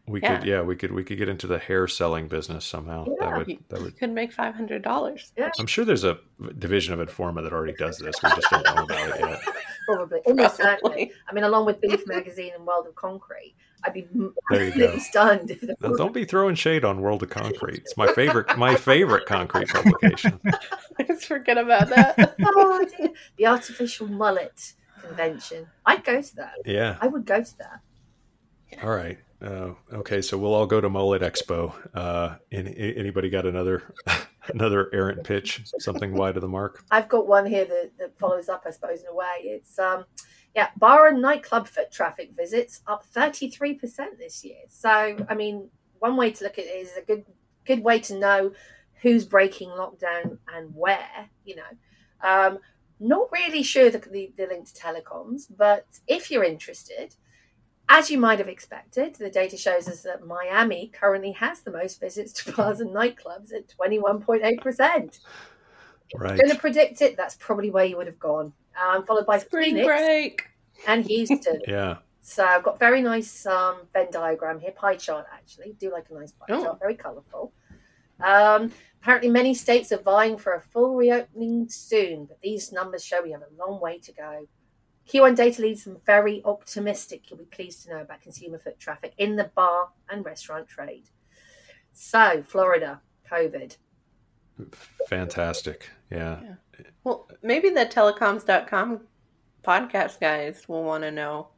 We 0.08 0.22
Yeah. 0.22 0.38
could, 0.38 0.48
yeah, 0.48 0.62
we 0.62 0.76
could, 0.76 0.92
we 0.92 1.04
could 1.04 1.18
get 1.18 1.30
into 1.30 1.48
the 1.48 1.58
hair 1.58 1.88
selling 1.88 2.28
business 2.28 2.64
somehow. 2.64 3.06
Yeah. 3.08 3.28
That 3.30 3.38
would, 3.40 3.48
You, 3.48 3.58
that 3.70 3.82
you 3.82 3.90
could 3.92 4.12
make 4.12 4.32
five 4.32 4.54
hundred 4.54 4.84
dollars. 4.84 5.32
Yeah. 5.36 5.50
I'm 5.60 5.66
sure 5.66 5.84
there's 5.84 6.04
a 6.04 6.20
division 6.60 6.94
of 7.00 7.08
Informa 7.08 7.42
that 7.42 7.52
already 7.54 7.74
does 7.74 7.98
this. 7.98 8.22
We 8.22 8.30
just 8.30 8.48
don't 8.52 8.64
know 8.66 8.84
about 8.84 9.10
it 9.10 9.20
yet. 9.20 9.42
Probably, 9.88 10.20
almost 10.20 10.58
certainly. 10.58 11.12
I 11.28 11.34
mean, 11.34 11.44
along 11.44 11.66
with 11.66 11.82
Beef 11.82 12.06
Magazine 12.08 12.52
and 12.56 12.66
World 12.68 12.86
of 12.88 12.94
Concrete, 12.96 13.56
I'd 13.86 13.94
be 13.94 14.08
m- 14.16 14.34
There 14.50 14.64
you 14.66 14.76
go. 14.78 14.98
stunned 14.98 15.52
if 15.52 15.64
Now, 15.80 15.90
don't 15.94 16.14
be 16.14 16.26
throwing 16.26 16.56
shade 16.56 16.84
on 16.84 17.02
World 17.02 17.22
of 17.24 17.30
Concrete. 17.30 17.78
It's 17.80 17.96
my 17.98 18.08
favorite, 18.14 18.58
my 18.58 18.76
favorite 18.76 19.26
concrete 19.26 19.70
publication. 19.70 20.40
Let's 21.00 21.26
forget 21.26 21.58
about 21.58 21.90
that. 21.90 22.36
Oh, 22.58 22.86
dear. 22.98 23.10
the 23.38 23.48
artificial 23.48 24.08
mullet 24.08 24.74
convention. 25.02 25.68
I'd 25.86 26.04
go 26.04 26.22
to 26.22 26.36
that. 26.38 26.54
Yeah. 26.66 26.98
I 27.02 27.08
would 27.08 27.26
go 27.26 27.42
to 27.44 27.58
that. 27.60 27.80
All 28.84 28.90
right. 28.90 29.18
Uh, 29.42 29.74
okay, 29.94 30.22
so 30.22 30.38
we'll 30.38 30.54
all 30.54 30.66
go 30.66 30.82
to 30.82 30.90
Mullet 30.90 31.22
Expo. 31.22 31.74
Uh, 31.94 32.36
any, 32.52 32.96
anybody 32.98 33.30
got 33.30 33.46
another 33.46 33.94
another 34.54 34.90
errant 34.94 35.24
pitch? 35.24 35.62
Something 35.80 36.14
wide 36.14 36.36
of 36.38 36.42
the 36.42 36.48
mark? 36.48 36.84
I've 36.90 37.08
got 37.10 37.28
one 37.28 37.46
here 37.46 37.66
that, 37.66 37.92
that 38.00 38.18
follows 38.18 38.50
up, 38.50 38.64
I 38.66 38.72
suppose, 38.72 39.02
in 39.02 39.08
a 39.08 39.14
way. 39.16 39.26
It's 39.44 39.78
um, 39.78 40.06
yeah, 40.56 40.70
bar 40.78 41.08
and 41.08 41.22
nightclub 41.22 41.68
foot 41.68 41.92
traffic 41.92 42.32
visits 42.36 42.82
up 42.88 43.06
thirty 43.06 43.50
three 43.50 43.74
percent 43.74 44.18
this 44.18 44.44
year. 44.44 44.60
So, 44.70 45.18
I 45.28 45.36
mean, 45.36 45.70
one 46.00 46.16
way 46.16 46.32
to 46.32 46.44
look 46.44 46.58
at 46.58 46.66
it 46.66 46.70
is 46.70 46.96
a 46.98 47.02
good 47.02 47.26
good 47.66 47.84
way 47.84 48.00
to 48.00 48.18
know 48.18 48.54
who's 49.02 49.26
breaking 49.26 49.70
lockdown 49.70 50.38
and 50.54 50.74
where. 50.74 51.30
You 51.44 51.58
know, 51.58 52.28
um, 52.28 52.60
not 53.00 53.32
really 53.32 53.64
sure 53.64 53.90
the, 53.90 54.00
the, 54.00 54.32
the 54.38 54.48
link 54.48 54.72
to 54.72 54.82
telecoms, 54.82 55.44
but 55.56 55.86
if 56.08 56.32
you're 56.32 56.44
interested. 56.44 57.16
As 57.88 58.10
you 58.10 58.18
might 58.18 58.40
have 58.40 58.48
expected, 58.48 59.14
the 59.14 59.30
data 59.30 59.58
shows 59.58 59.88
us 59.88 60.02
that 60.02 60.26
Miami 60.26 60.88
currently 60.92 61.34
has 61.34 61.60
the 61.60 61.70
most 61.70 62.00
visits 62.00 62.34
to 62.34 62.52
bars 62.52 62.80
and 62.80 62.90
nightclubs 62.90 63.54
at 63.54 63.68
21.8%. 63.80 65.20
Right. 66.14 66.38
Going 66.40 66.52
to 66.52 66.58
predict 66.58 67.02
it. 67.02 67.18
That's 67.18 67.36
probably 67.36 67.72
where 67.72 67.86
you 67.86 67.98
would 67.98 68.08
have 68.08 68.20
gone. 68.20 68.54
Um, 68.82 69.06
followed 69.06 69.26
by 69.26 69.40
Spring 69.40 69.72
Phoenix 69.76 69.86
break. 69.88 70.44
and 70.88 71.04
Houston. 71.06 71.62
Yeah. 71.68 71.98
so 72.22 72.46
I've 72.46 72.64
got 72.64 72.78
very 72.78 73.02
nice 73.02 73.46
um, 73.46 73.78
Venn 73.94 74.08
diagram 74.12 74.60
here, 74.60 74.72
pie 74.72 74.96
chart 74.98 75.26
actually. 75.34 75.76
Do 75.80 75.92
like 75.92 76.06
a 76.10 76.14
nice 76.14 76.32
pie 76.32 76.46
Oh. 76.50 76.64
chart, 76.64 76.80
very 76.80 76.96
colourful. 76.96 77.54
Um, 78.24 78.72
apparently, 79.02 79.30
many 79.30 79.54
states 79.54 79.92
are 79.92 79.98
vying 80.02 80.38
for 80.38 80.54
a 80.54 80.62
full 80.62 80.96
reopening 80.96 81.68
soon, 81.70 82.26
but 82.26 82.40
these 82.42 82.72
numbers 82.72 83.04
show 83.04 83.22
we 83.24 83.32
have 83.32 83.42
a 83.42 83.50
long 83.68 83.82
way 83.82 84.00
to 84.00 84.12
go. 84.14 84.48
Q1 85.10 85.36
data 85.36 85.62
leads 85.62 85.84
them 85.84 85.98
very 86.06 86.42
optimistic. 86.46 87.30
You'll 87.30 87.40
be 87.40 87.46
pleased 87.46 87.84
to 87.84 87.90
know 87.92 88.02
about 88.02 88.22
consumer 88.22 88.58
foot 88.58 88.80
traffic 88.80 89.14
in 89.18 89.36
the 89.36 89.52
bar 89.56 89.90
and 90.10 90.26
restaurant 90.26 90.68
trade. 90.68 91.10
So, 91.94 92.42
Florida, 92.48 93.02
COVID. 93.32 93.78
Fantastic. 95.08 95.90
Yeah. 96.12 96.40
Well, 97.04 97.28
maybe 97.42 97.70
the 97.70 97.86
telecoms.com 97.86 99.02
podcast 99.64 100.20
guys 100.20 100.64
will 100.68 100.84
want 100.84 101.04
to 101.04 101.12
know. 101.12 101.50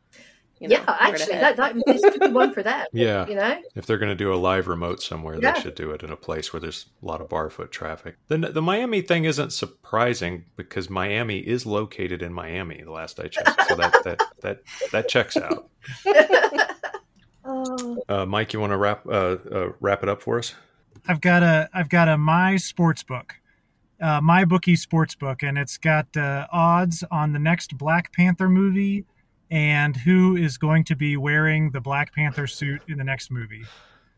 You 0.59 0.69
know 0.69 0.77
yeah, 0.77 0.97
actually, 0.99 1.33
head. 1.35 1.55
that, 1.57 1.75
that 1.75 1.83
this 1.85 2.01
could 2.01 2.19
be 2.19 2.27
one 2.31 2.51
for 2.51 2.63
them. 2.63 2.87
Yeah. 2.93 3.27
You 3.27 3.35
know, 3.35 3.61
If 3.75 3.85
they're 3.85 3.99
going 3.99 4.09
to 4.09 4.15
do 4.15 4.33
a 4.33 4.35
live 4.35 4.67
remote 4.67 5.03
somewhere, 5.03 5.37
Yeah. 5.39 5.51
they 5.51 5.61
should 5.61 5.75
do 5.75 5.91
it 5.91 6.01
in 6.01 6.09
a 6.09 6.15
place 6.15 6.51
where 6.51 6.59
there's 6.59 6.87
a 7.03 7.05
lot 7.05 7.21
of 7.21 7.29
bar 7.29 7.51
foot 7.51 7.71
traffic. 7.71 8.15
The, 8.27 8.37
the 8.39 8.61
Miami 8.61 9.01
thing 9.01 9.25
isn't 9.25 9.53
surprising 9.53 10.45
because 10.55 10.89
Miami 10.89 11.37
is 11.39 11.67
located 11.67 12.23
in 12.23 12.33
Miami. 12.33 12.81
The 12.83 12.91
last 12.91 13.19
I 13.19 13.27
checked, 13.27 13.67
so 13.69 13.75
that 13.75 13.93
that 14.03 14.23
that 14.41 14.61
that 14.91 15.07
checks 15.09 15.37
out. 15.37 15.69
oh, 17.45 17.97
Uh, 18.09 18.25
Mike, 18.25 18.53
you 18.53 18.59
want 18.59 18.71
to 18.71 18.77
wrap 18.77 19.05
uh, 19.05 19.37
uh, 19.51 19.69
wrap 19.79 20.01
it 20.03 20.09
up 20.09 20.21
for 20.23 20.39
us? 20.39 20.55
I've 21.07 21.21
got 21.21 21.43
a 21.43 21.69
I've 21.73 21.89
got 21.89 22.07
a 22.07 22.17
my 22.17 22.57
sports 22.57 23.03
book, 23.03 23.35
uh, 24.01 24.21
my 24.21 24.45
bookie 24.45 24.75
sports 24.75 25.15
book, 25.15 25.43
and 25.43 25.57
it's 25.57 25.77
got 25.77 26.15
uh, 26.15 26.47
odds 26.51 27.03
on 27.11 27.33
the 27.33 27.39
next 27.39 27.77
Black 27.77 28.13
Panther 28.13 28.49
movie 28.49 29.05
and 29.49 29.95
who 29.95 30.35
is 30.35 30.57
going 30.57 30.83
to 30.83 30.95
be 30.95 31.15
wearing 31.17 31.71
the 31.71 31.79
Black 31.81 32.13
Panther 32.13 32.47
suit 32.47 32.81
in 32.87 32.97
the 32.97 33.03
next 33.03 33.31
movie. 33.31 33.63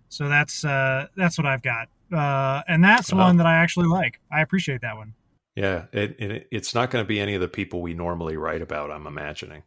So 0.10 0.28
that's 0.28 0.65
uh, 0.65 1.08
that's 1.15 1.38
what 1.38 1.46
I've 1.46 1.62
got, 1.62 1.88
uh, 2.12 2.63
and 2.68 2.84
that's 2.84 3.13
Wow. 3.13 3.26
one 3.26 3.38
that 3.38 3.46
I 3.46 3.56
actually 3.58 3.88
like. 3.88 4.20
I 4.32 4.42
appreciate 4.42 4.82
that 4.82 4.98
one. 4.98 5.13
Yeah, 5.56 5.86
it, 5.92 6.20
it 6.20 6.48
it's 6.52 6.74
not 6.74 6.89
going 6.89 7.04
to 7.04 7.08
be 7.08 7.20
any 7.20 7.36
of 7.36 7.42
the 7.42 7.48
people 7.48 7.82
we 7.82 7.94
normally 7.94 8.36
write 8.38 8.62
about. 8.63 8.89
I'm 8.92 9.06
imagining. 9.08 9.63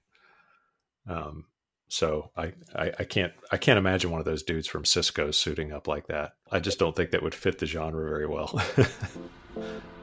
Um, 1.09 1.45
so 1.89 2.31
I, 2.37 2.55
I 2.75 2.93
I 3.01 3.05
can't 3.05 3.33
I 3.53 3.57
can't 3.57 3.79
imagine 3.79 4.11
one 4.11 4.19
of 4.19 4.25
those 4.25 4.43
dudes 4.43 4.67
from 4.67 4.85
Cisco 4.85 5.31
suiting 5.31 5.73
up 5.73 5.87
like 5.87 6.09
that. 6.09 6.33
I 6.51 6.59
just 6.59 6.79
don't 6.79 6.97
think 6.97 7.11
that 7.13 7.23
would 7.23 7.35
fit 7.35 7.59
the 7.59 7.67
genre 7.67 8.09
very 8.09 8.27
well. 8.27 8.61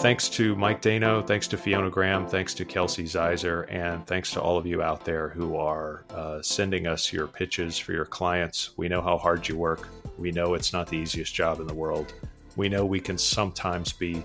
Thanks 0.00 0.28
to 0.30 0.54
Mike 0.54 0.80
Dano, 0.80 1.20
thanks 1.20 1.48
to 1.48 1.58
Fiona 1.58 1.90
Graham, 1.90 2.26
thanks 2.26 2.54
to 2.54 2.64
Kelsey 2.64 3.02
Ziser, 3.02 3.66
and 3.68 4.06
thanks 4.06 4.30
to 4.30 4.40
all 4.40 4.56
of 4.56 4.64
you 4.64 4.80
out 4.80 5.04
there 5.04 5.28
who 5.28 5.56
are 5.56 6.04
uh, 6.10 6.40
sending 6.40 6.86
us 6.86 7.12
your 7.12 7.26
pitches 7.26 7.76
for 7.76 7.92
your 7.92 8.04
clients. 8.04 8.70
We 8.76 8.88
know 8.88 9.02
how 9.02 9.18
hard 9.18 9.48
you 9.48 9.56
work. 9.56 9.88
We 10.16 10.30
know 10.30 10.54
it's 10.54 10.72
not 10.72 10.86
the 10.86 10.96
easiest 10.96 11.34
job 11.34 11.58
in 11.58 11.66
the 11.66 11.74
world. 11.74 12.14
We 12.54 12.68
know 12.68 12.86
we 12.86 13.00
can 13.00 13.18
sometimes 13.18 13.92
be 13.92 14.24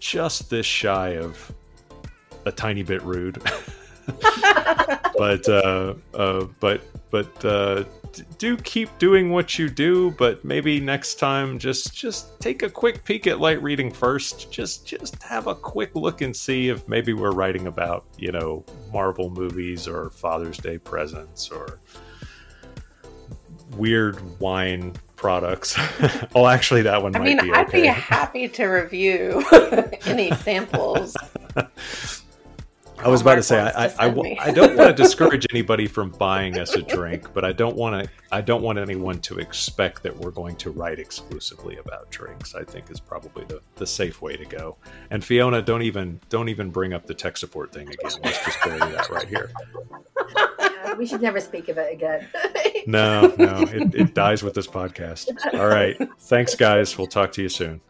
just 0.00 0.48
this 0.48 0.66
shy 0.66 1.18
of 1.18 1.52
a 2.46 2.50
tiny 2.50 2.82
bit 2.82 3.02
rude. 3.02 3.42
but 5.18 5.48
uh, 5.48 5.94
uh, 6.14 6.46
but 6.60 6.80
but 7.10 7.44
uh, 7.44 7.84
do 8.38 8.56
keep 8.56 8.96
doing 8.98 9.30
what 9.30 9.58
you 9.58 9.68
do. 9.68 10.10
But 10.12 10.44
maybe 10.44 10.80
next 10.80 11.16
time, 11.16 11.58
just 11.58 11.94
just 11.94 12.40
take 12.40 12.62
a 12.62 12.70
quick 12.70 13.04
peek 13.04 13.26
at 13.26 13.40
light 13.40 13.62
reading 13.62 13.90
first. 13.90 14.50
Just 14.50 14.86
just 14.86 15.22
have 15.22 15.46
a 15.46 15.54
quick 15.54 15.94
look 15.94 16.20
and 16.20 16.34
see 16.34 16.68
if 16.68 16.86
maybe 16.88 17.12
we're 17.12 17.32
writing 17.32 17.66
about 17.66 18.04
you 18.16 18.32
know 18.32 18.64
Marvel 18.92 19.30
movies 19.30 19.86
or 19.88 20.10
Father's 20.10 20.58
Day 20.58 20.78
presents 20.78 21.50
or 21.50 21.80
weird 23.76 24.40
wine 24.40 24.94
products. 25.16 25.76
oh, 26.34 26.46
actually, 26.46 26.82
that 26.82 27.02
one 27.02 27.14
I 27.14 27.18
might 27.18 27.24
mean, 27.24 27.40
be 27.42 27.52
I'd 27.52 27.68
okay. 27.68 27.82
be 27.82 27.86
happy 27.88 28.48
to 28.48 28.64
review 28.66 29.44
any 30.06 30.30
samples. 30.36 31.16
I 33.00 33.08
was 33.08 33.20
about 33.20 33.36
to 33.36 33.42
say 33.42 33.60
I, 33.60 33.86
I, 33.86 33.92
I, 33.98 34.36
I, 34.40 34.50
don't 34.50 34.76
want 34.76 34.96
to 34.96 35.02
discourage 35.02 35.46
anybody 35.50 35.86
from 35.86 36.10
buying 36.10 36.58
us 36.58 36.74
a 36.74 36.82
drink, 36.82 37.32
but 37.32 37.44
I 37.44 37.52
don't 37.52 37.76
want 37.76 38.04
to 38.04 38.10
I 38.32 38.40
don't 38.40 38.62
want 38.62 38.78
anyone 38.78 39.20
to 39.20 39.38
expect 39.38 40.02
that 40.02 40.16
we're 40.16 40.32
going 40.32 40.56
to 40.56 40.70
write 40.70 40.98
exclusively 40.98 41.76
about 41.76 42.10
drinks. 42.10 42.54
I 42.54 42.64
think 42.64 42.90
is 42.90 43.00
probably 43.00 43.44
the, 43.44 43.60
the 43.76 43.86
safe 43.86 44.20
way 44.20 44.36
to 44.36 44.44
go. 44.44 44.76
And 45.10 45.24
Fiona, 45.24 45.62
don't 45.62 45.82
even 45.82 46.20
don't 46.28 46.48
even 46.48 46.70
bring 46.70 46.92
up 46.92 47.06
the 47.06 47.14
tech 47.14 47.36
support 47.36 47.72
thing 47.72 47.88
again. 47.88 48.10
Let's 48.22 48.44
just 48.44 48.62
bury 48.64 48.78
that 48.78 49.08
right 49.10 49.28
here. 49.28 49.52
Yeah, 50.58 50.94
we 50.98 51.06
should 51.06 51.22
never 51.22 51.40
speak 51.40 51.68
of 51.68 51.78
it 51.78 51.92
again. 51.92 52.26
no, 52.86 53.32
no, 53.38 53.62
it, 53.62 53.94
it 53.94 54.14
dies 54.14 54.42
with 54.42 54.54
this 54.54 54.66
podcast. 54.66 55.28
All 55.54 55.68
right, 55.68 55.96
thanks, 56.22 56.54
guys. 56.54 56.98
We'll 56.98 57.06
talk 57.06 57.32
to 57.32 57.42
you 57.42 57.48
soon. 57.48 57.80